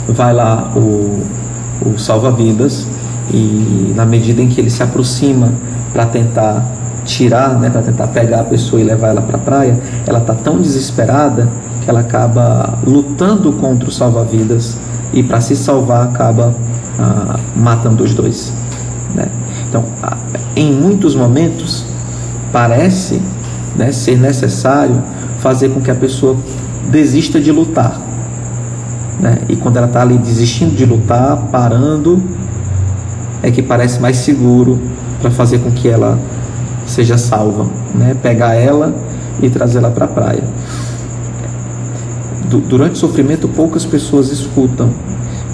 [0.08, 1.22] vai lá o,
[1.84, 2.86] o salva-vidas
[3.32, 5.52] e na medida em que ele se aproxima
[5.92, 6.64] para tentar
[7.04, 10.34] tirar, né, para tentar pegar a pessoa e levar ela para a praia, ela está
[10.34, 11.48] tão desesperada
[11.82, 14.76] que ela acaba lutando contra o salva-vidas
[15.12, 16.54] e para se salvar acaba
[16.98, 18.52] ah, matando os dois.
[19.14, 19.28] Né?
[19.68, 19.84] Então,
[20.54, 21.84] em muitos momentos
[22.52, 23.20] parece
[23.76, 25.02] né, ser necessário
[25.38, 26.36] fazer com que a pessoa
[26.90, 28.00] desista de lutar.
[29.20, 29.38] Né?
[29.48, 32.22] E quando ela está ali desistindo de lutar, parando,
[33.42, 34.80] é que parece mais seguro
[35.20, 36.18] para fazer com que ela
[36.86, 38.16] seja salva, né?
[38.22, 38.94] Pegar ela
[39.42, 40.44] e trazê-la para a praia.
[42.68, 44.90] Durante o sofrimento, poucas pessoas escutam,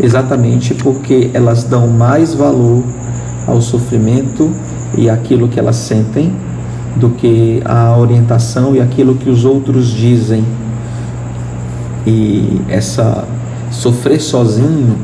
[0.00, 2.82] exatamente porque elas dão mais valor
[3.46, 4.50] ao sofrimento
[4.96, 6.32] e aquilo que elas sentem
[6.96, 10.44] do que a orientação e aquilo que os outros dizem.
[12.06, 13.24] E essa
[13.70, 14.96] sofrer sozinho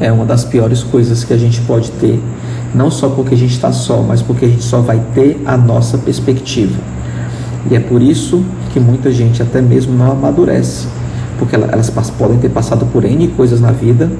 [0.00, 2.20] é uma das piores coisas que a gente pode ter,
[2.74, 5.56] não só porque a gente está só, mas porque a gente só vai ter a
[5.56, 6.78] nossa perspectiva.
[7.70, 10.86] E é por isso que muita gente até mesmo não amadurece,
[11.38, 14.10] porque elas podem ter passado por N coisas na vida,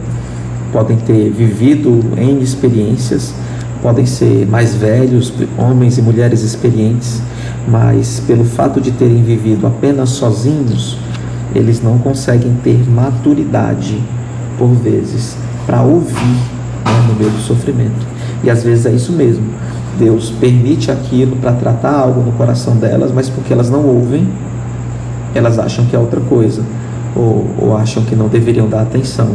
[0.73, 3.35] podem ter vivido N experiências,
[3.83, 7.23] podem ser mais velhos, homens e mulheres experientes,
[7.69, 10.99] mas pelo fato de terem vivido apenas sozinhos,
[11.55, 13.99] eles não conseguem ter maturidade
[14.59, 15.37] por vezes
[15.67, 18.07] para ouvir né, no meio do sofrimento.
[18.43, 19.45] E às vezes é isso mesmo.
[19.99, 24.29] Deus permite aquilo para tratar algo no coração delas, mas porque elas não ouvem,
[25.35, 26.63] elas acham que é outra coisa,
[27.15, 29.31] ou, ou acham que não deveriam dar atenção,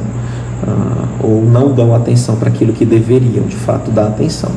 [0.63, 4.51] uh, ou não dão atenção para aquilo que deveriam de fato dar atenção.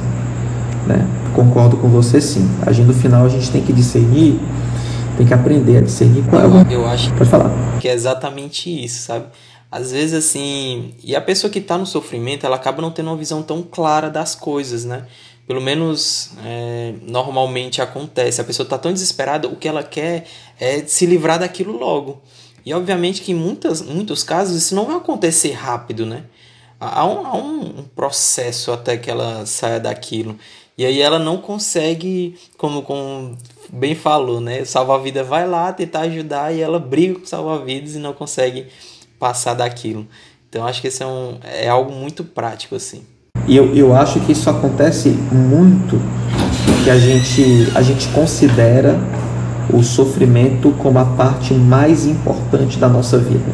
[0.87, 1.07] Né?
[1.35, 2.49] Concordo com você sim.
[2.67, 4.41] Agindo no final, a gente tem que discernir,
[5.17, 6.71] tem que aprender a discernir qual é o.
[6.71, 7.51] Eu acho Pode falar.
[7.81, 9.27] que é exatamente isso, sabe?
[9.75, 13.17] às vezes assim, e a pessoa que está no sofrimento, ela acaba não tendo uma
[13.17, 15.05] visão tão clara das coisas, né?
[15.49, 18.41] Pelo menos é, normalmente acontece.
[18.41, 20.27] A pessoa está tão desesperada, o que ela quer
[20.61, 22.23] é se livrar daquilo logo.
[22.65, 26.25] E obviamente que em muitas, muitos casos isso não vai acontecer rápido, né?
[26.81, 30.37] Há um, há um processo até que ela saia daquilo.
[30.77, 33.37] E aí ela não consegue, como, como
[33.71, 34.65] bem falou, né?
[34.65, 38.67] Salva-vida vai lá tentar ajudar e ela briga com salva-vidas e não consegue
[39.19, 40.07] passar daquilo.
[40.49, 43.03] Então acho que esse é, um, é algo muito prático assim.
[43.47, 46.01] E eu, eu acho que isso acontece muito
[46.83, 48.99] que a gente, a gente considera
[49.73, 53.53] o sofrimento como a parte mais importante da nossa vida.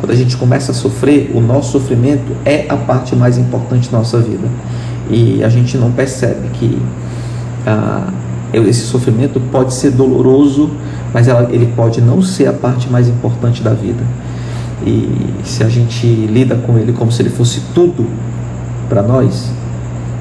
[0.00, 3.98] Quando a gente começa a sofrer, o nosso sofrimento é a parte mais importante da
[3.98, 4.48] nossa vida.
[5.10, 6.80] E a gente não percebe que
[7.66, 8.12] ah,
[8.52, 10.70] esse sofrimento pode ser doloroso,
[11.12, 14.02] mas ela, ele pode não ser a parte mais importante da vida.
[14.86, 18.06] E se a gente lida com ele como se ele fosse tudo
[18.88, 19.50] para nós,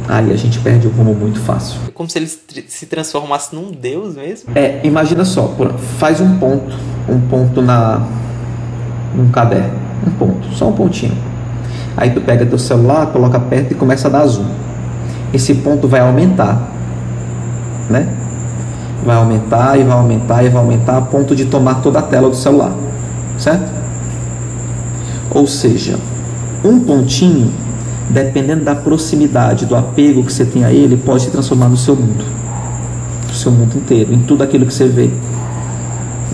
[0.07, 1.79] aí a gente perde o rumo muito fácil.
[1.87, 4.51] É como se ele se transformasse num Deus mesmo?
[4.55, 5.53] É, imagina só,
[5.97, 6.75] faz um ponto,
[7.09, 8.01] um ponto na
[9.15, 9.73] num caderno,
[10.05, 11.17] um ponto, só um pontinho.
[11.95, 14.45] Aí tu pega teu celular, coloca perto e começa a dar zoom.
[15.33, 16.69] Esse ponto vai aumentar,
[17.89, 18.07] né?
[19.03, 22.29] Vai aumentar e vai aumentar e vai aumentar a ponto de tomar toda a tela
[22.29, 22.71] do celular,
[23.39, 23.71] certo?
[25.31, 25.97] Ou seja,
[26.63, 27.51] um pontinho,
[28.09, 31.95] dependendo da proximidade, do apego que você tem a ele, pode se transformar no seu
[31.95, 32.23] mundo,
[33.27, 35.09] no seu mundo inteiro, em tudo aquilo que você vê.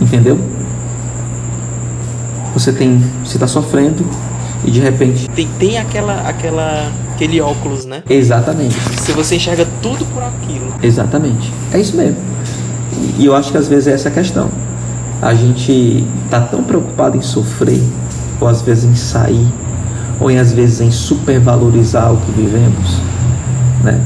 [0.02, 0.40] Entendeu?
[2.54, 4.06] Você tem, você está sofrendo
[4.64, 8.04] e de repente tem, tem aquela, aquela, aquele óculos, né?
[8.10, 8.76] Exatamente.
[9.00, 10.68] Se você enxerga tudo por aquilo.
[10.82, 11.52] Exatamente.
[11.74, 12.18] É isso mesmo.
[13.18, 14.50] E eu acho que às vezes é essa a questão.
[15.22, 17.82] A gente está tão preocupado em sofrer
[18.40, 19.48] ou às vezes em sair,
[20.30, 22.98] em, às vezes em supervalorizar o que vivemos,
[23.84, 24.02] né?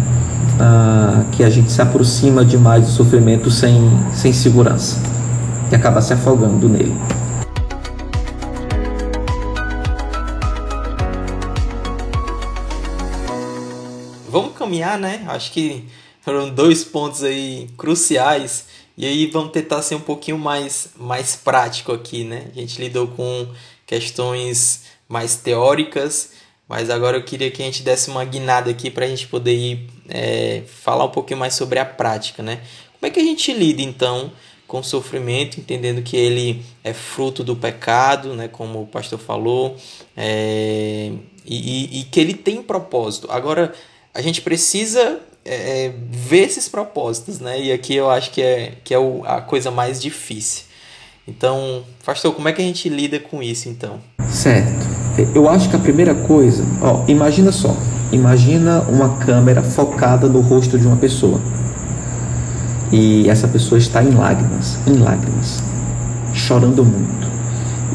[0.60, 3.76] Ah, que a gente se aproxima demais do sofrimento sem,
[4.14, 5.00] sem segurança
[5.72, 6.96] e acaba se afogando nele.
[14.30, 15.24] Vamos caminhar, né?
[15.28, 15.88] Acho que
[16.22, 18.66] foram dois pontos aí cruciais
[18.98, 22.46] e aí vamos tentar ser um pouquinho mais, mais prático aqui, né?
[22.56, 23.48] A gente lidou com
[23.86, 26.32] questões mais teóricas,
[26.68, 29.56] mas agora eu queria que a gente desse uma guinada aqui para a gente poder
[29.56, 32.62] ir é, falar um pouquinho mais sobre a prática, né?
[33.00, 34.32] Como é que a gente lida então
[34.68, 38.50] com o sofrimento, entendendo que ele é fruto do pecado, né?
[38.50, 39.78] Como o pastor falou,
[40.16, 41.12] é,
[41.46, 43.28] e, e, e que ele tem propósito.
[43.32, 43.74] Agora
[44.14, 47.62] a gente precisa é, é, ver esses propósitos, né?
[47.62, 50.66] E aqui eu acho que é, que é o, a coisa mais difícil.
[51.28, 54.00] Então, pastor, como é que a gente lida com isso então?
[54.30, 54.88] Certo.
[55.36, 57.76] Eu acho que a primeira coisa, ó, imagina só,
[58.14, 61.42] imagina uma câmera focada no rosto de uma pessoa.
[62.94, 65.62] E essa pessoa está em lágrimas, em lágrimas,
[66.34, 67.28] chorando muito.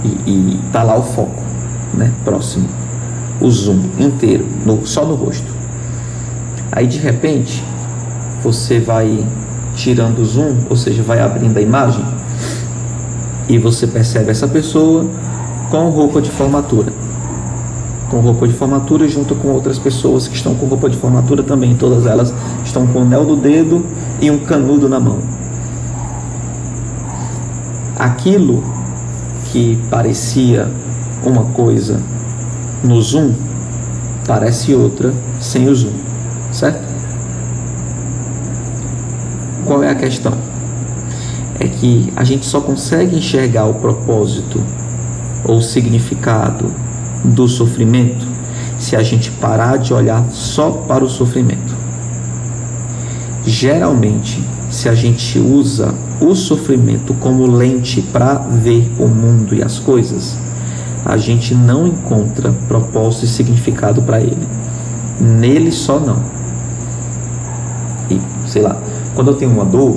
[0.05, 1.43] E, e tá lá o foco,
[1.95, 2.13] né?
[2.25, 2.69] Próximo.
[3.41, 5.51] O zoom inteiro, no, só no rosto.
[6.71, 7.65] Aí de repente
[8.43, 9.27] você vai
[9.75, 12.05] tirando o zoom, ou seja, vai abrindo a imagem
[13.49, 15.07] e você percebe essa pessoa
[15.71, 16.93] com roupa de formatura.
[18.11, 21.75] Com roupa de formatura junto com outras pessoas que estão com roupa de formatura também,
[21.75, 22.33] todas elas
[22.65, 23.85] estão com anel do dedo
[24.21, 25.19] e um canudo na mão.
[27.99, 28.63] Aquilo
[29.51, 30.71] que parecia
[31.25, 32.01] uma coisa
[32.83, 33.33] no zoom
[34.27, 36.13] parece outra sem o zoom
[36.53, 36.83] certo?
[39.65, 40.33] Qual é a questão?
[41.63, 44.61] É que a gente só consegue enxergar o propósito
[45.45, 46.75] ou o significado
[47.23, 48.27] do sofrimento
[48.81, 51.73] se a gente parar de olhar só para o sofrimento.
[53.47, 54.43] Geralmente,
[54.73, 60.37] se a gente usa o sofrimento como lente para ver o mundo e as coisas,
[61.05, 64.49] a gente não encontra propósito e significado para ele.
[65.21, 66.43] Nele só não
[68.53, 68.77] sei lá,
[69.15, 69.97] quando eu tenho uma dor,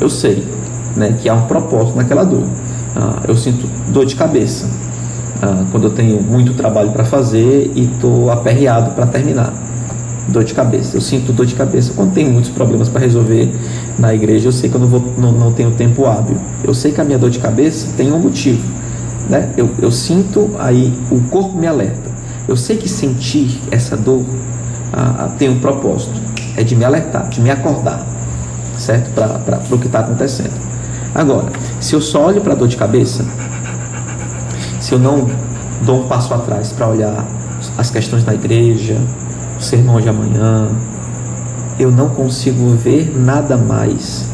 [0.00, 0.53] eu sei
[0.96, 2.44] né, que há um propósito naquela dor.
[2.94, 4.68] Ah, eu sinto dor de cabeça
[5.42, 9.52] ah, quando eu tenho muito trabalho para fazer e estou aperreado para terminar.
[10.28, 10.96] Dor de cabeça.
[10.96, 13.54] Eu sinto dor de cabeça quando tenho muitos problemas para resolver
[13.98, 14.48] na igreja.
[14.48, 16.36] Eu sei que eu não, vou, não, não tenho tempo hábil.
[16.62, 18.62] Eu sei que a minha dor de cabeça tem um motivo.
[19.28, 19.50] Né?
[19.56, 22.10] Eu, eu sinto aí, o corpo me alerta.
[22.48, 24.24] Eu sei que sentir essa dor
[24.92, 26.24] ah, tem um propósito
[26.56, 28.06] é de me alertar, de me acordar,
[28.78, 29.10] certo?
[29.10, 30.52] Para o que está acontecendo.
[31.14, 33.24] Agora, se eu só olho para a dor de cabeça,
[34.80, 35.30] se eu não
[35.82, 37.24] dou um passo atrás para olhar
[37.78, 39.00] as questões da igreja,
[39.58, 40.68] o sermão de amanhã,
[41.78, 44.26] eu não consigo ver nada mais,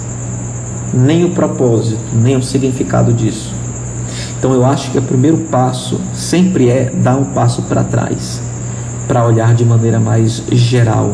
[0.95, 3.55] nem o propósito, nem o significado disso.
[4.39, 8.41] Então eu acho que o primeiro passo sempre é dar um passo para trás,
[9.07, 11.13] para olhar de maneira mais geral,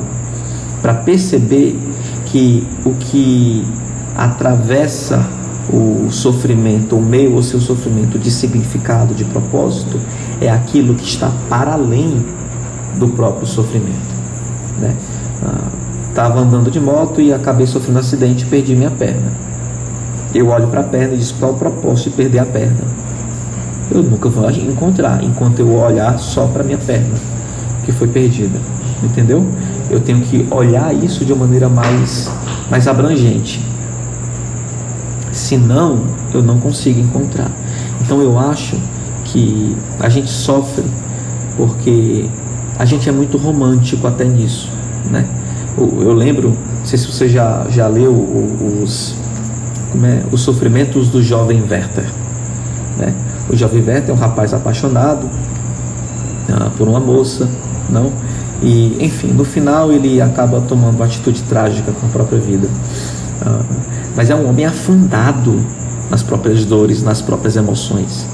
[0.81, 1.77] para perceber
[2.27, 3.67] que o que
[4.17, 5.27] atravessa
[5.73, 9.99] o sofrimento, o meio ao seu sofrimento de significado, de propósito,
[10.41, 12.25] é aquilo que está para além
[12.99, 14.14] do próprio sofrimento.
[14.79, 14.95] Né?
[15.43, 19.33] Ah, andando de moto e acabei sofrendo um acidente e perdi minha perna.
[20.35, 22.85] Eu olho para a perna e digo qual o propósito de perder a perna.
[23.91, 27.14] Eu nunca vou encontrar enquanto eu olhar só para minha perna
[27.85, 28.59] que foi perdida.
[29.03, 29.47] Entendeu?
[29.91, 32.31] eu tenho que olhar isso de uma maneira mais,
[32.71, 33.61] mais abrangente.
[35.47, 36.01] Senão,
[36.34, 37.49] eu não consigo encontrar.
[38.01, 38.76] Então, eu acho
[39.26, 40.82] que a gente sofre
[41.57, 42.28] porque
[42.76, 44.68] a gente é muito romântico até nisso,
[45.09, 45.24] né?
[45.78, 48.12] Eu, lembro, não sei se você já, já leu
[48.82, 49.14] os,
[50.03, 52.11] é, os sofrimentos do jovem Werther,
[52.99, 53.14] né?
[53.49, 55.30] O jovem Werther é um rapaz apaixonado
[56.51, 57.49] ah, por uma moça,
[57.88, 58.11] não?
[58.61, 62.68] E, enfim, no final ele acaba tomando uma atitude trágica com a própria vida.
[63.43, 63.64] Uh,
[64.16, 65.62] mas é um homem afundado
[66.11, 68.26] nas próprias dores, nas próprias emoções.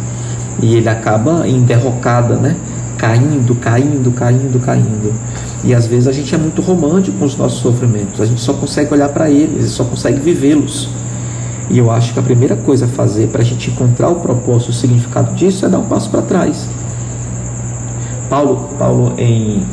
[0.60, 2.56] E ele acaba em derrocada, né?
[2.98, 5.12] Caindo, caindo, caindo, caindo.
[5.64, 8.20] E às vezes a gente é muito romântico com os nossos sofrimentos.
[8.20, 10.88] A gente só consegue olhar para eles, só consegue vivê-los.
[11.70, 14.70] E eu acho que a primeira coisa a fazer para a gente encontrar o propósito,
[14.70, 16.68] o significado disso é dar um passo para trás.
[18.28, 19.64] Paulo, Paulo em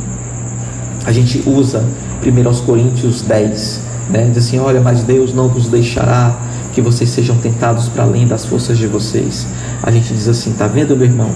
[1.04, 1.84] a gente usa
[2.24, 3.80] 1 Coríntios 10,
[4.10, 4.30] né?
[4.32, 6.36] Diz assim: Olha, mas Deus não vos deixará
[6.72, 9.46] que vocês sejam tentados para além das forças de vocês.
[9.82, 11.30] A gente diz assim: Tá vendo, meu irmão?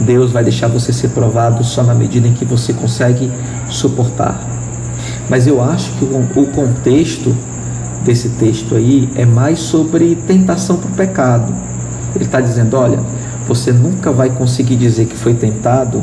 [0.00, 3.30] Deus vai deixar você ser provado só na medida em que você consegue
[3.68, 4.40] suportar.
[5.28, 7.34] Mas eu acho que o contexto
[8.04, 11.54] desse texto aí é mais sobre tentação para o pecado.
[12.14, 12.98] Ele está dizendo: olha,
[13.46, 16.02] você nunca vai conseguir dizer que foi tentado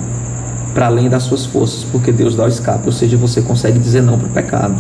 [0.74, 4.02] para além das suas forças, porque Deus dá o escape, ou seja, você consegue dizer
[4.02, 4.76] não para o pecado.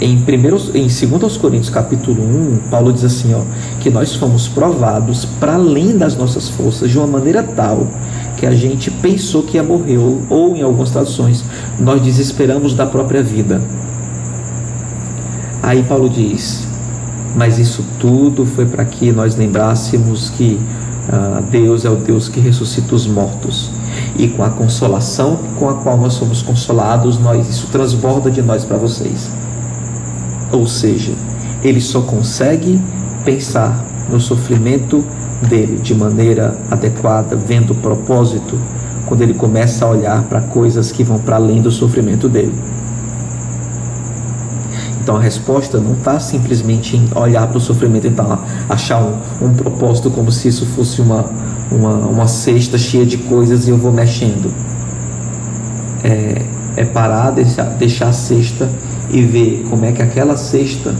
[0.00, 3.42] Em, primeiros, em 2 Coríntios capítulo 1, Paulo diz assim, ó,
[3.80, 7.86] que nós fomos provados para além das nossas forças de uma maneira tal
[8.36, 11.44] que a gente pensou que ia morrer, ou, em algumas traduções,
[11.78, 13.60] nós desesperamos da própria vida.
[15.60, 16.62] Aí Paulo diz:
[17.34, 20.60] Mas isso tudo foi para que nós lembrássemos que
[21.08, 23.70] uh, Deus é o Deus que ressuscita os mortos.
[24.16, 28.64] E com a consolação com a qual nós somos consolados, nós, isso transborda de nós
[28.64, 29.28] para vocês.
[30.52, 31.12] Ou seja,
[31.62, 32.80] ele só consegue
[33.24, 35.04] pensar no sofrimento
[35.48, 38.58] dele de maneira adequada, vendo o propósito,
[39.06, 42.54] quando ele começa a olhar para coisas que vão para além do sofrimento dele.
[45.08, 48.38] Então a resposta não está simplesmente em olhar para o sofrimento e então,
[48.68, 51.24] achar um, um, propósito como se isso fosse uma,
[51.72, 54.52] uma, uma cesta cheia de coisas e eu vou mexendo.
[56.04, 56.42] É,
[56.76, 58.68] é parar, deixar, deixar a cesta
[59.10, 60.94] e ver como é que aquela cesta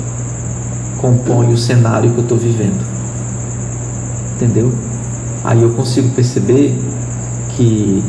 [0.99, 2.85] compõe o cenário que eu estou vivendo.
[4.37, 4.73] Entendeu?
[5.45, 6.77] Aí eu consigo perceber
[7.51, 8.03] que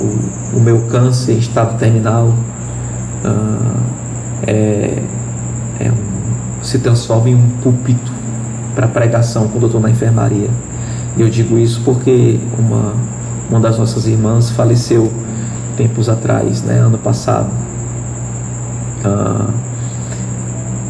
[0.00, 2.32] o, o meu câncer em estado terminal.
[3.24, 3.78] Uh,
[4.46, 5.02] é,
[5.80, 8.12] é um, se transforma em um púlpito
[8.74, 10.48] para pregação quando eu estou na enfermaria.
[11.16, 12.94] E eu digo isso porque uma,
[13.50, 15.12] uma das nossas irmãs faleceu
[15.76, 17.50] tempos atrás, né, ano passado,
[19.08, 19.50] ah,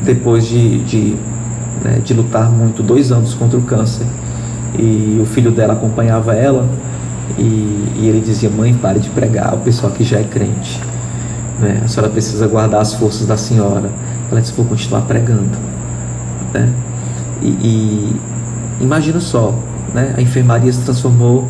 [0.02, 1.16] depois de, de,
[1.84, 4.06] né, de lutar muito, dois anos contra o câncer.
[4.78, 6.68] E o filho dela acompanhava ela
[7.38, 7.42] e,
[7.96, 10.80] e ele dizia: Mãe, pare de pregar, o pessoal que já é crente.
[11.58, 11.82] Né?
[11.84, 13.90] A senhora precisa guardar as forças da senhora.
[14.30, 15.56] Ela disse: Vou continuar pregando.
[16.52, 16.72] Né?
[17.42, 18.16] E, e
[18.80, 19.54] imagina só:
[19.94, 20.14] né?
[20.16, 21.48] a enfermaria se transformou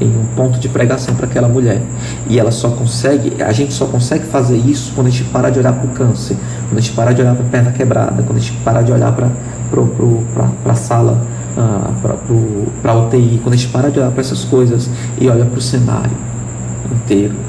[0.00, 1.82] em um ponto de pregação para aquela mulher.
[2.28, 5.58] E ela só consegue, a gente só consegue fazer isso quando a gente para de
[5.58, 6.36] olhar para o câncer,
[6.68, 8.92] quando a gente para de olhar para a perna quebrada, quando a gente para de
[8.92, 9.28] olhar para
[10.66, 11.20] a sala,
[11.56, 11.90] ah,
[12.82, 14.88] para a UTI, quando a gente para de olhar para essas coisas
[15.20, 16.16] e olha para o cenário
[16.92, 17.48] inteiro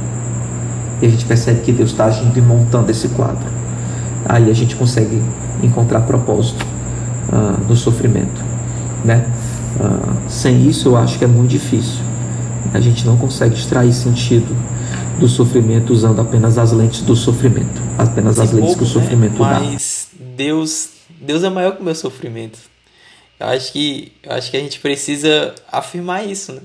[1.02, 3.48] e a gente percebe que Deus está agindo e montando esse quadro.
[4.26, 5.22] Aí a gente consegue
[5.64, 6.66] encontrar propósito
[7.32, 8.44] uh, no sofrimento,
[9.04, 9.26] né?
[9.80, 12.09] Uh, sem isso eu acho que é muito difícil.
[12.74, 14.56] A gente não consegue extrair sentido
[15.20, 18.88] do sofrimento usando apenas as lentes do sofrimento, apenas Esse as lentes pouco, que o
[18.88, 18.94] né?
[18.94, 19.50] sofrimento né?
[19.50, 19.60] dá.
[19.60, 22.60] Mas Deus, Deus é maior que o meu sofrimento.
[23.40, 26.62] Eu acho que, eu acho que a gente precisa afirmar isso, né?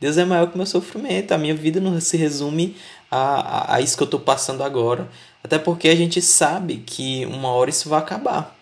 [0.00, 1.32] Deus é maior que o meu sofrimento.
[1.32, 2.74] A minha vida não se resume
[3.10, 5.08] a, a, a isso que eu estou passando agora.
[5.44, 8.56] Até porque a gente sabe que uma hora isso vai acabar.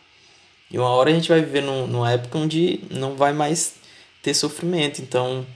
[0.70, 3.74] E uma hora a gente vai viver num, numa época onde não vai mais
[4.22, 5.01] ter sofrimento.
[5.01, 5.47] Então,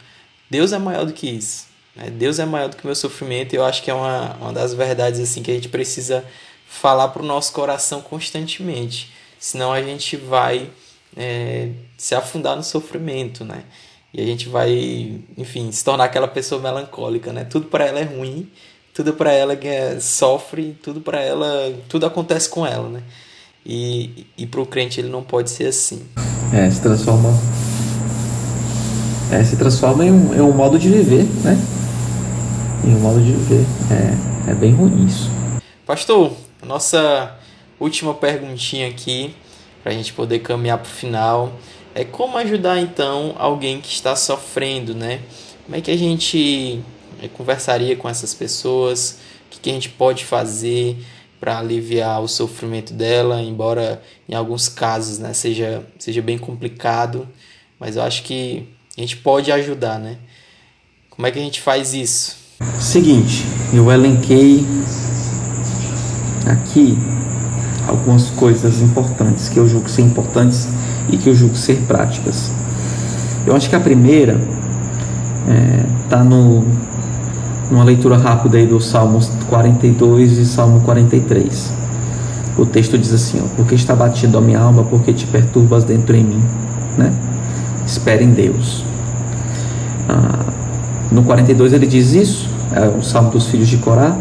[0.53, 1.64] Deus é maior do que isso.
[1.96, 2.11] Né?
[2.11, 3.55] Deus é maior do que o meu sofrimento.
[3.55, 6.22] E eu acho que é uma, uma das verdades assim que a gente precisa
[6.68, 9.11] falar para o nosso coração constantemente.
[9.40, 10.68] Senão a gente vai
[11.16, 13.64] é, se afundar no sofrimento, né?
[14.12, 17.44] E a gente vai, enfim, se tornar aquela pessoa melancólica, né?
[17.44, 18.46] Tudo para ela é ruim
[18.94, 23.03] tudo para ela é, sofre, tudo para ela, tudo acontece com ela, né?
[23.64, 26.03] E, e para o crente ele não pode ser assim.
[26.53, 27.30] É, se transforma.
[29.33, 31.57] É, se transforma em um, em um modo de viver, né?
[32.85, 33.64] Em um modo de viver.
[33.91, 35.30] É, é bem ruim isso.
[35.87, 37.35] Pastor, nossa
[37.80, 39.35] última perguntinha aqui,
[39.83, 41.53] para a gente poder caminhar para o final,
[41.95, 45.20] é como ajudar então alguém que está sofrendo, né?
[45.64, 46.83] Como é que a gente
[47.33, 50.99] conversaria com essas pessoas, o que, que a gente pode fazer
[51.41, 57.26] para aliviar o sofrimento dela, embora em alguns casos né, seja, seja bem complicado,
[57.80, 58.68] mas eu acho que
[59.03, 60.16] gente pode ajudar, né?
[61.11, 62.36] Como é que a gente faz isso?
[62.80, 64.66] Seguinte, eu elenquei
[66.46, 66.98] aqui
[67.86, 70.68] algumas coisas importantes que eu julgo ser importantes
[71.11, 72.50] e que eu julgo ser práticas.
[73.46, 74.40] Eu acho que a primeira
[76.05, 76.64] está é, no
[77.70, 81.72] uma leitura rápida aí do Salmo 42 e Salmo 43.
[82.59, 86.14] O texto diz assim: ó, Porque está batido a minha alma, porque te perturbas dentro
[86.14, 86.42] em mim.
[86.98, 87.12] Né?
[87.86, 88.84] Espere em Deus.
[90.13, 90.45] Ah,
[91.11, 94.17] no 42 ele diz isso, é o Salmo dos filhos de Corá.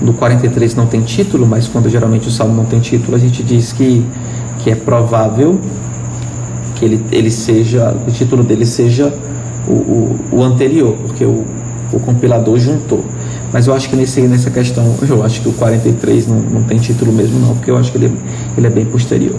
[0.00, 3.42] No 43 não tem título, mas quando geralmente o salmo não tem título, a gente
[3.42, 4.02] diz que,
[4.60, 5.60] que é provável
[6.74, 9.12] que ele, ele seja, o título dele seja
[9.68, 11.44] o, o, o anterior, porque o,
[11.92, 13.04] o compilador juntou.
[13.52, 16.78] Mas eu acho que nesse, nessa questão, eu acho que o 43 não, não tem
[16.78, 18.16] título mesmo, não, porque eu acho que ele,
[18.56, 19.36] ele é bem posterior.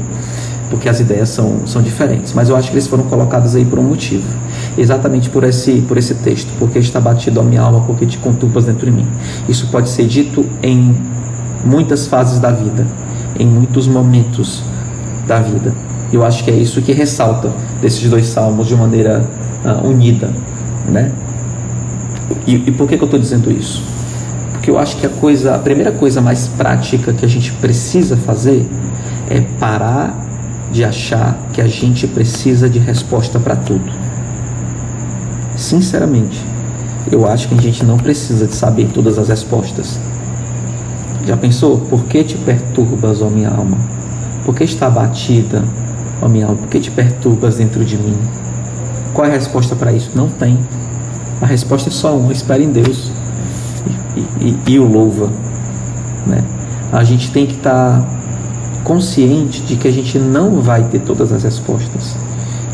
[0.70, 2.34] Porque as ideias são, são diferentes.
[2.34, 4.28] Mas eu acho que eles foram colocados aí por um motivo.
[4.78, 6.50] Exatamente por esse, por esse texto.
[6.58, 9.08] Porque está batido a minha alma, porque te conturpas dentro de mim.
[9.48, 10.96] Isso pode ser dito em
[11.66, 12.86] muitas fases da vida,
[13.40, 14.64] em muitos momentos
[15.28, 15.74] da vida.
[16.12, 17.52] Eu acho que é isso que ressalta
[17.82, 19.26] desses dois salmos de maneira
[19.64, 20.30] uh, unida,
[20.90, 21.12] né?
[22.46, 23.84] E, e por que, que eu estou dizendo isso?
[24.52, 28.16] Porque eu acho que a coisa, a primeira coisa mais prática que a gente precisa
[28.18, 28.68] fazer
[29.30, 30.28] é parar
[30.72, 33.92] de achar que a gente precisa de resposta para tudo.
[35.62, 36.44] Sinceramente,
[37.12, 40.00] eu acho que a gente não precisa de saber todas as respostas.
[41.24, 41.78] Já pensou?
[41.82, 43.78] Por que te perturbas, ó minha alma?
[44.44, 45.64] Por que está abatida,
[46.20, 46.58] ó minha alma?
[46.58, 48.18] Por que te perturbas dentro de mim?
[49.14, 50.10] Qual é a resposta para isso?
[50.16, 50.58] Não tem.
[51.40, 53.12] A resposta é só uma: espere em Deus
[54.18, 55.30] e, e, e o louva.
[56.26, 56.44] Né?
[56.92, 58.06] A gente tem que estar tá
[58.84, 62.16] consciente de que a gente não vai ter todas as respostas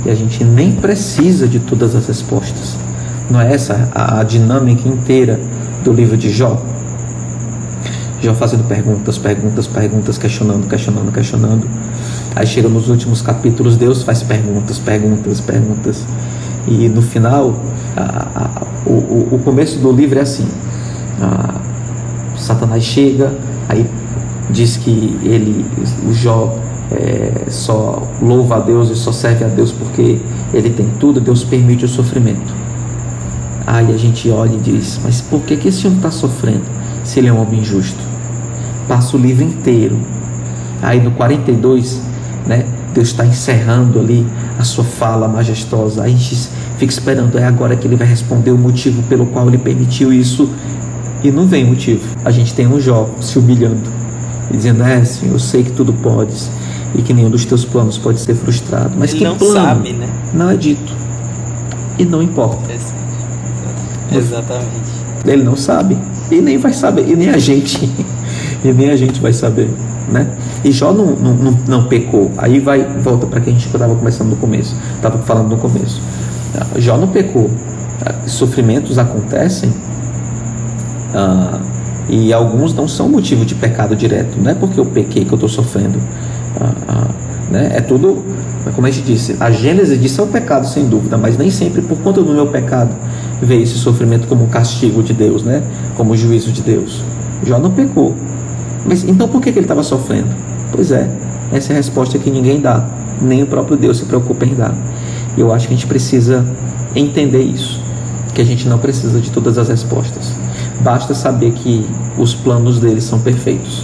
[0.07, 2.77] e a gente nem precisa de todas as respostas.
[3.29, 5.37] Não é essa a, a dinâmica inteira
[5.83, 6.61] do livro de Jó?
[8.21, 11.67] Jó fazendo perguntas, perguntas, perguntas, questionando, questionando, questionando.
[12.33, 16.05] Aí chega nos últimos capítulos, Deus faz perguntas, perguntas, perguntas.
[16.65, 17.53] E no final,
[17.95, 20.47] a, a, o, o começo do livro é assim:
[22.37, 23.33] Satanás chega,
[23.67, 23.85] aí
[24.49, 25.65] diz que ele,
[26.07, 26.57] o Jó,
[26.91, 30.19] é, só louva a Deus e só serve a Deus porque
[30.53, 32.55] ele tem tudo, Deus permite o sofrimento.
[33.65, 36.63] Aí a gente olha e diz: Mas por que, que esse homem está sofrendo
[37.03, 37.99] se ele é um homem justo?
[38.87, 39.97] Passa o livro inteiro.
[40.81, 42.01] Aí no 42,
[42.45, 44.25] né, Deus está encerrando ali
[44.57, 46.03] a sua fala majestosa.
[46.03, 49.47] Aí a gente fica esperando, é agora que ele vai responder o motivo pelo qual
[49.49, 50.49] ele permitiu isso.
[51.21, 52.07] E não vem motivo.
[52.23, 53.89] A gente tem um Jó se humilhando
[54.49, 56.49] e dizendo: É, Senhor, eu sei que tudo podes
[56.97, 58.91] e que nenhum dos teus planos pode ser frustrado.
[58.97, 59.53] Mas ele que não plano?
[59.53, 60.09] sabe, né?
[60.33, 60.91] Não é dito.
[61.99, 62.73] E não importa.
[64.11, 64.97] Exatamente.
[65.25, 65.97] Ele não sabe.
[66.31, 67.07] E nem vai saber.
[67.07, 67.77] E nem a gente.
[68.65, 69.69] e nem a gente vai saber.
[70.09, 70.27] Né?
[70.63, 72.31] E Jó não, não, não, não pecou.
[72.37, 74.75] Aí vai volta para que a gente estava começando no começo.
[74.95, 76.01] Estava falando no começo.
[76.77, 77.49] Jó não pecou.
[78.25, 79.73] Sofrimentos acontecem
[81.13, 81.59] ah,
[82.07, 84.37] e alguns não são motivo de pecado direto.
[84.41, 85.99] Não é porque eu pequei que eu estou sofrendo.
[87.49, 87.71] Né?
[87.75, 88.23] É tudo,
[88.75, 91.81] como a gente disse, a gênese disso é o pecado, sem dúvida, mas nem sempre
[91.81, 92.89] por conta do meu pecado
[93.41, 95.63] veio esse sofrimento como castigo de Deus, né?
[95.95, 97.01] como juízo de Deus.
[97.45, 98.15] Jó não pecou.
[98.85, 100.29] Mas então por que, que ele estava sofrendo?
[100.71, 101.09] Pois é,
[101.51, 102.85] essa é a resposta que ninguém dá,
[103.21, 104.75] nem o próprio Deus se preocupa em dar.
[105.37, 106.45] Eu acho que a gente precisa
[106.95, 107.79] entender isso,
[108.33, 110.33] que a gente não precisa de todas as respostas.
[110.81, 111.85] Basta saber que
[112.17, 113.83] os planos dele são perfeitos.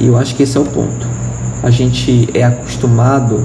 [0.00, 1.13] E eu acho que esse é o ponto.
[1.64, 3.42] A gente é acostumado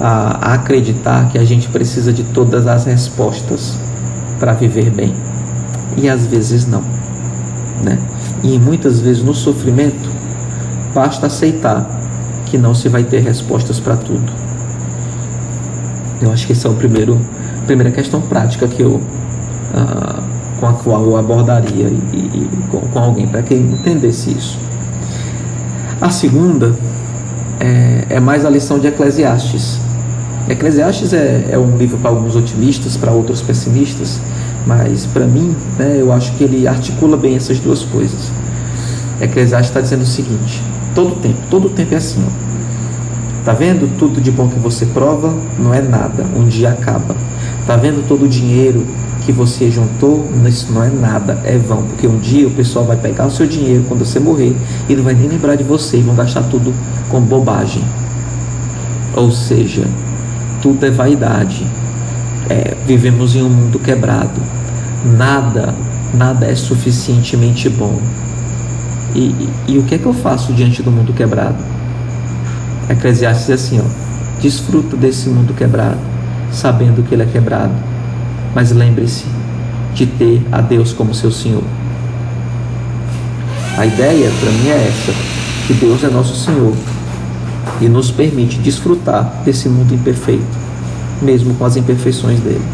[0.00, 3.74] a acreditar que a gente precisa de todas as respostas
[4.38, 5.14] para viver bem.
[5.98, 6.82] E às vezes não.
[7.84, 7.98] Né?
[8.42, 10.08] E muitas vezes no sofrimento,
[10.94, 11.86] basta aceitar
[12.46, 14.32] que não se vai ter respostas para tudo.
[16.22, 16.74] Eu acho que essa é a
[17.66, 20.22] primeira questão prática que eu, uh,
[20.58, 24.58] com a qual eu abordaria e, e com, com, alguém para que entendesse isso.
[26.00, 26.74] A segunda
[27.60, 29.78] é, é, mais a lição de Eclesiastes.
[30.48, 34.18] Eclesiastes é, é um livro para alguns otimistas, para outros pessimistas,
[34.66, 38.32] mas para mim, né, eu acho que ele articula bem essas duas coisas.
[39.20, 40.62] Eclesiastes está dizendo o seguinte:
[40.94, 42.24] todo tempo, todo tempo é assim.
[42.26, 42.50] Ó.
[43.44, 45.32] Tá vendo tudo de bom que você prova?
[45.58, 47.14] Não é nada, um dia acaba.
[47.66, 48.84] Tá vendo todo o dinheiro
[49.30, 50.28] que você juntou?
[50.44, 53.46] Isso não é nada, é vão, porque um dia o pessoal vai pegar o seu
[53.46, 54.56] dinheiro quando você morrer
[54.88, 56.74] e não vai nem lembrar de você e vão gastar tudo
[57.08, 57.84] com bobagem.
[59.14, 59.84] Ou seja,
[60.60, 61.64] tudo é vaidade.
[62.48, 64.40] É, vivemos em um mundo quebrado.
[65.16, 65.74] Nada,
[66.12, 68.00] nada é suficientemente bom.
[69.14, 71.62] E, e, e o que é que eu faço diante do mundo quebrado?
[72.88, 73.84] Eclesiastes diz assim: ó,
[74.42, 75.98] desfruta desse mundo quebrado,
[76.50, 77.72] sabendo que ele é quebrado,
[78.54, 79.24] mas lembre-se
[79.94, 81.62] de ter a Deus como seu Senhor.
[83.76, 85.12] A ideia para mim é essa:
[85.66, 86.74] que Deus é nosso Senhor
[87.80, 90.44] e nos permite desfrutar desse mundo imperfeito,
[91.22, 92.64] mesmo com as imperfeições dele.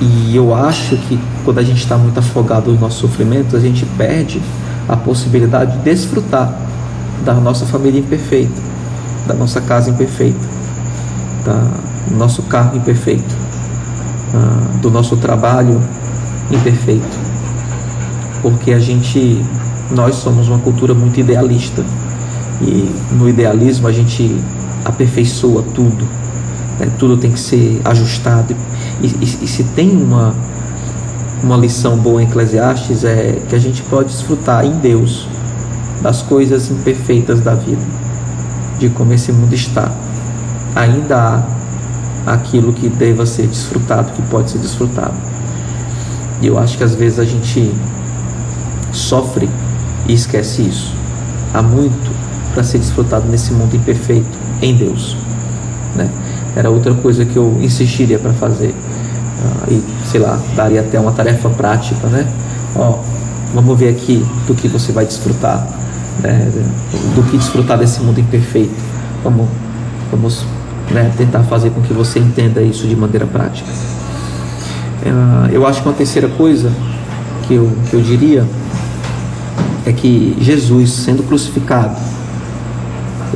[0.00, 3.86] E eu acho que quando a gente está muito afogado nos nossos sofrimentos, a gente
[3.96, 4.42] perde
[4.88, 6.52] a possibilidade de desfrutar
[7.24, 8.60] da nossa família imperfeita,
[9.28, 10.40] da nossa casa imperfeita,
[11.44, 13.34] do nosso carro imperfeito,
[14.80, 15.80] do nosso trabalho
[16.50, 17.18] imperfeito.
[18.40, 19.44] Porque a gente,
[19.90, 21.84] nós somos uma cultura muito idealista.
[22.60, 24.36] E no idealismo a gente
[24.84, 26.06] aperfeiçoa tudo.
[26.78, 26.88] Né?
[26.98, 28.54] Tudo tem que ser ajustado.
[29.00, 30.34] E, e, e se tem uma,
[31.42, 35.28] uma lição boa em Eclesiastes é que a gente pode desfrutar em Deus
[36.00, 37.82] das coisas imperfeitas da vida,
[38.78, 39.92] de como esse mundo está.
[40.74, 41.42] Ainda há
[42.26, 45.14] aquilo que deva ser desfrutado, que pode ser desfrutado.
[46.40, 47.72] E eu acho que às vezes a gente
[48.92, 49.48] sofre
[50.08, 50.92] e esquece isso.
[51.54, 52.10] Há muito
[52.52, 55.16] para ser desfrutado nesse mundo imperfeito em Deus.
[55.94, 56.08] Né?
[56.54, 58.74] Era outra coisa que eu insistiria para fazer.
[59.44, 62.26] Ah, e sei lá, daria até uma tarefa prática, né?
[62.76, 62.98] Ó,
[63.54, 65.66] vamos ver aqui do que você vai desfrutar,
[66.22, 66.50] né?
[67.14, 68.74] do que desfrutar desse mundo imperfeito.
[69.24, 69.48] Vamos,
[70.10, 70.44] vamos
[70.90, 73.70] né, tentar fazer com que você entenda isso de maneira prática.
[75.04, 76.72] Ah, eu acho que uma terceira coisa
[77.46, 78.46] que eu, que eu diria
[79.84, 81.96] é que Jesus, sendo crucificado,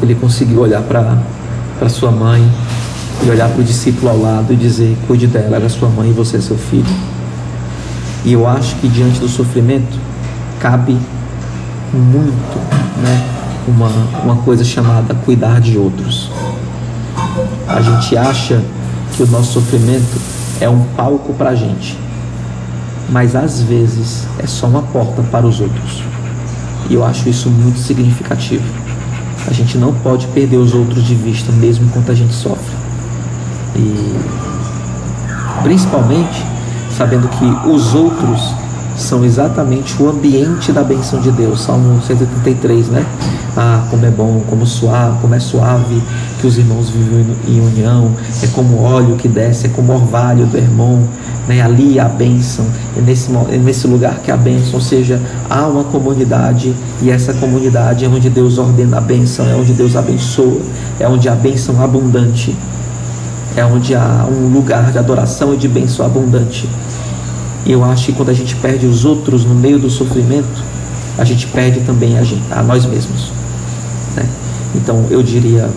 [0.00, 2.46] ele conseguiu olhar para sua mãe
[3.24, 6.10] e olhar para o discípulo ao lado e dizer: cuide dela, ela é sua mãe
[6.10, 6.86] e você é seu filho.
[8.24, 9.98] E eu acho que diante do sofrimento
[10.60, 10.96] cabe
[11.92, 12.58] muito
[13.02, 13.28] né,
[13.68, 13.88] uma,
[14.24, 16.30] uma coisa chamada cuidar de outros.
[17.68, 18.62] A gente acha
[19.16, 20.20] que o nosso sofrimento
[20.60, 21.98] é um palco para a gente,
[23.10, 26.02] mas às vezes é só uma porta para os outros.
[26.88, 28.64] E eu acho isso muito significativo.
[29.48, 32.74] A gente não pode perder os outros de vista, mesmo enquanto a gente sofre.
[33.74, 34.16] E
[35.62, 36.44] principalmente
[36.96, 38.54] sabendo que os outros
[38.96, 41.62] são exatamente o ambiente da benção de Deus.
[41.62, 43.06] Salmo 133, né?
[43.56, 46.02] Ah, como é bom, como suave, como é suave
[46.40, 48.12] que os irmãos vivem em união.
[48.42, 51.02] É como óleo que desce, é como orvalho do irmão.
[51.46, 51.62] Né?
[51.62, 52.66] Ali a bênção,
[52.96, 54.74] é nesse, é nesse lugar que a bênção.
[54.74, 59.54] Ou seja, há uma comunidade e essa comunidade é onde Deus ordena a bênção, é
[59.54, 60.60] onde Deus abençoa,
[60.98, 62.56] é onde a bênção abundante
[63.56, 66.68] é onde há um lugar de adoração e de bênção abundante.
[67.66, 70.64] E eu acho que quando a gente perde os outros no meio do sofrimento,
[71.18, 73.32] a gente perde também a, gente, a nós mesmos.
[74.14, 74.24] Né?
[74.76, 75.68] Então eu diria: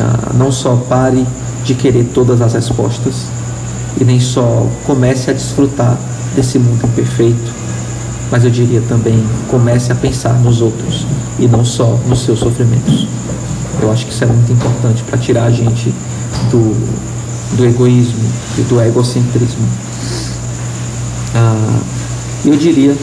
[0.00, 1.24] ah, não só pare
[1.64, 3.26] de querer todas as respostas,
[4.00, 5.96] e nem só comece a desfrutar
[6.34, 7.52] desse mundo imperfeito,
[8.30, 11.06] mas eu diria também: comece a pensar nos outros
[11.38, 13.06] e não só nos seus sofrimentos.
[13.80, 15.94] Eu acho que isso é muito importante para tirar a gente
[16.50, 18.24] do, do egoísmo
[18.58, 19.93] e do egocentrismo.
[21.34, 21.80] Ah,
[22.44, 22.96] eu diria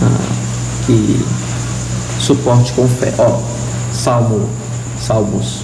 [0.00, 0.32] ah,
[0.86, 1.20] que
[2.18, 3.12] suporte com fé.
[3.18, 3.38] Ó,
[3.92, 4.48] Salmo,
[4.98, 5.62] Salmos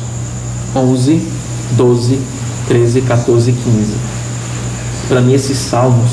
[0.74, 1.22] 11,
[1.72, 2.18] 12,
[2.68, 3.94] 13, 14 e 15.
[5.08, 6.12] Para mim, esses salmos,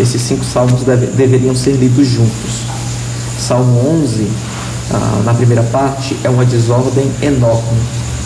[0.00, 2.62] esses cinco salmos deve, deveriam ser lidos juntos.
[3.38, 4.26] Salmo 11,
[4.92, 7.78] ah, na primeira parte, é uma desordem enorme.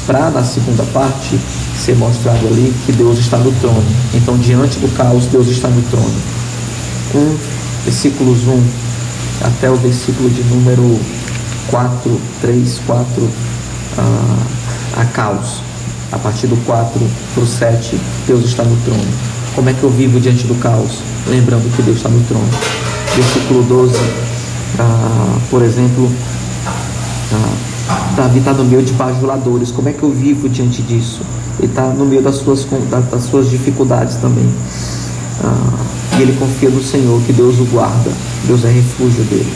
[0.07, 1.39] Para, na segunda parte,
[1.79, 3.85] ser mostrado ali que Deus está no trono.
[4.15, 6.34] Então, diante do caos, Deus está no trono.
[7.15, 7.37] 1,
[7.85, 8.63] versículos 1
[9.43, 10.99] até o versículo de número
[11.69, 13.31] 4, 3, 4,
[13.99, 15.63] a, a caos.
[16.13, 17.01] A partir do 4
[17.35, 19.07] para o 7, Deus está no trono.
[19.55, 20.99] Como é que eu vivo diante do caos?
[21.27, 22.49] Lembrando que Deus está no trono.
[23.17, 23.99] Versículo 12,
[24.79, 26.11] ah, por exemplo,
[26.67, 29.71] ah, Davi está no meio de bajuladores.
[29.71, 31.23] Como é que eu vivo diante disso?
[31.59, 32.67] Ele está no meio das suas,
[33.11, 34.49] das suas dificuldades também.
[35.43, 35.85] Ah,
[36.19, 38.11] e ele confia no Senhor, que Deus o guarda,
[38.45, 39.53] Deus é refúgio dele.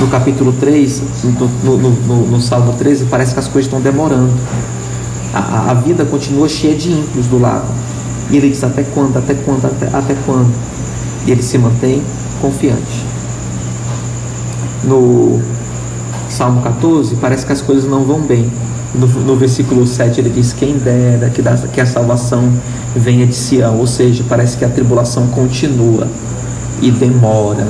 [0.00, 4.32] No capítulo 3, no, no, no, no Salmo 13, parece que as coisas estão demorando.
[5.34, 7.66] A, a, vida continua cheia de ímpios do lado.
[8.30, 9.16] E ele diz: Até quando?
[9.16, 9.66] Até quando?
[9.66, 10.52] Até, até quando?
[11.26, 12.02] E ele se mantém
[12.40, 13.04] confiante.
[14.84, 15.40] No
[16.28, 18.50] Salmo 14, parece que as coisas não vão bem
[18.94, 22.52] no, no, versículo 7 ele diz: Quem dera que, da, que a salvação
[22.94, 23.78] venha de Sião.
[23.78, 26.06] Ou seja, parece que a tribulação continua
[26.80, 27.66] e demora.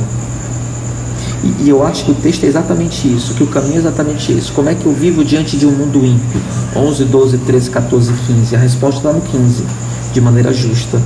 [1.43, 4.33] E, e, eu acho que o texto é exatamente isso, que o caminho é exatamente
[4.33, 4.53] isso.
[4.53, 6.41] Como é que eu vivo diante de um mundo ímpio?
[6.77, 8.57] 11, 12, 13, 14, 15.
[8.57, 9.65] A resposta está no 15:
[10.13, 11.01] de maneira justa,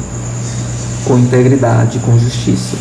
[1.04, 2.76] com integridade, com justiça.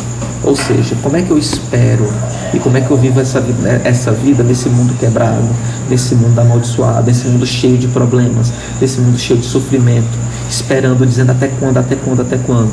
[0.46, 2.08] Ou seja, como é que eu espero
[2.54, 5.44] e como é que eu vivo essa vida, né, essa vida nesse mundo quebrado,
[5.90, 10.06] nesse mundo amaldiçoado, nesse mundo cheio de problemas, nesse mundo cheio de sofrimento,
[10.48, 12.72] esperando, dizendo até quando, até quando, até quando.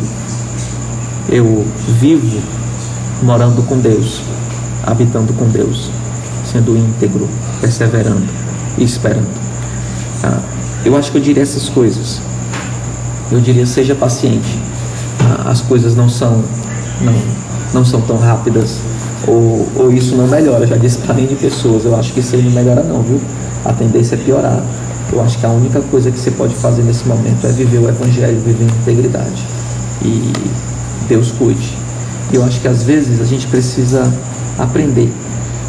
[1.27, 1.65] Eu
[1.99, 2.39] vivo
[3.23, 4.21] morando com Deus,
[4.85, 5.89] habitando com Deus,
[6.45, 7.27] sendo íntegro,
[7.59, 8.27] perseverando
[8.77, 9.27] e esperando.
[10.23, 10.39] Ah,
[10.85, 12.21] eu acho que eu diria essas coisas.
[13.31, 14.59] Eu diria: seja paciente.
[15.19, 16.43] Ah, as coisas não são
[17.01, 17.13] não,
[17.73, 18.77] não são tão rápidas
[19.27, 20.67] ou, ou isso não melhora.
[20.67, 23.19] Já disse para de pessoas, eu acho que isso aí não melhora não, viu?
[23.65, 24.61] A tendência é piorar.
[25.11, 27.89] Eu acho que a única coisa que você pode fazer nesse momento é viver o
[27.89, 29.43] evangelho, viver em integridade.
[30.01, 30.33] E
[31.07, 31.77] Deus cuide.
[32.31, 34.11] Eu acho que às vezes a gente precisa
[34.57, 35.11] aprender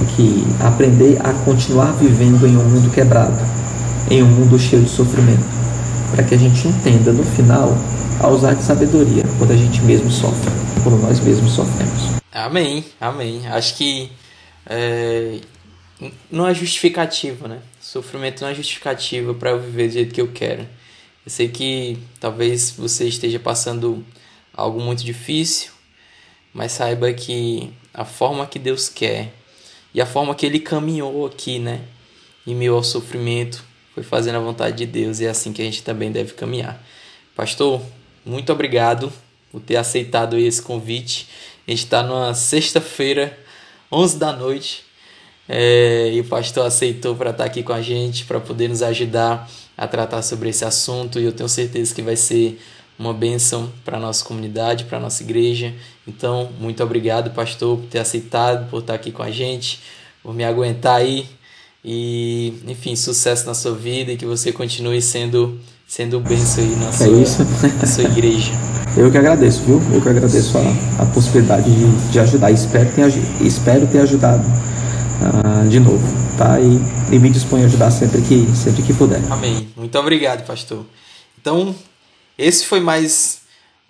[0.04, 3.38] que aprender a continuar vivendo em um mundo quebrado,
[4.10, 5.44] em um mundo cheio de sofrimento,
[6.14, 7.76] para que a gente entenda no final
[8.20, 10.50] a usar de sabedoria quando a gente mesmo sofre,
[10.82, 12.20] quando nós mesmos sofremos.
[12.32, 13.46] Amém, amém.
[13.46, 14.10] Acho que
[14.66, 15.40] é,
[16.30, 17.60] não é justificativa, né?
[17.80, 20.62] Sofrimento não é justificativa para eu viver do jeito que eu quero.
[21.24, 24.04] Eu sei que talvez você esteja passando
[24.52, 25.70] algo muito difícil,
[26.52, 29.32] mas saiba que a forma que Deus quer
[29.92, 31.82] e a forma que ele caminhou aqui, né,
[32.46, 35.64] em meio ao sofrimento, foi fazendo a vontade de Deus e é assim que a
[35.64, 36.84] gente também deve caminhar.
[37.34, 37.80] Pastor,
[38.24, 39.12] muito obrigado
[39.50, 41.28] por ter aceitado esse convite.
[41.66, 43.38] A gente está numa sexta-feira,
[43.90, 44.84] 11 da noite,
[45.48, 48.82] é, e o pastor aceitou para estar tá aqui com a gente, para poder nos
[48.82, 51.20] ajudar a tratar sobre esse assunto.
[51.20, 52.60] E eu tenho certeza que vai ser
[52.98, 55.74] uma bênção para a nossa comunidade, para a nossa igreja.
[56.06, 59.80] Então, muito obrigado, pastor, por ter aceitado, por estar aqui com a gente,
[60.22, 61.26] por me aguentar aí.
[61.84, 66.88] E, enfim, sucesso na sua vida e que você continue sendo sendo bênção aí na,
[66.88, 68.52] é sua, é na sua igreja.
[68.96, 69.82] Eu que agradeço, viu?
[69.92, 72.52] Eu que agradeço a, a possibilidade de, de ajudar.
[72.52, 73.08] Espero ter,
[73.44, 76.06] espero ter ajudado uh, de novo,
[76.38, 76.60] tá?
[76.60, 79.20] E, e me disponho a ajudar sempre que, sempre que puder.
[79.32, 79.68] Amém.
[79.76, 80.86] Muito obrigado, pastor.
[81.40, 81.74] Então,
[82.38, 83.40] esse foi mais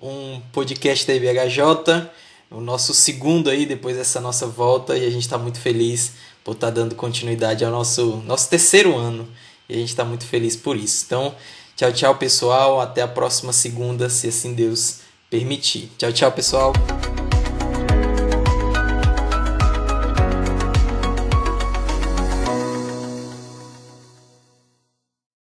[0.02, 2.08] um podcast da IBHJ,
[2.50, 6.52] o nosso segundo aí depois dessa nossa volta e a gente está muito feliz por
[6.52, 9.28] estar tá dando continuidade ao nosso, nosso terceiro ano
[9.68, 11.04] e a gente está muito feliz por isso.
[11.06, 11.34] Então,
[11.76, 15.00] tchau, tchau pessoal, até a próxima segunda, se assim Deus
[15.30, 15.90] permitir.
[15.98, 16.72] Tchau, tchau pessoal.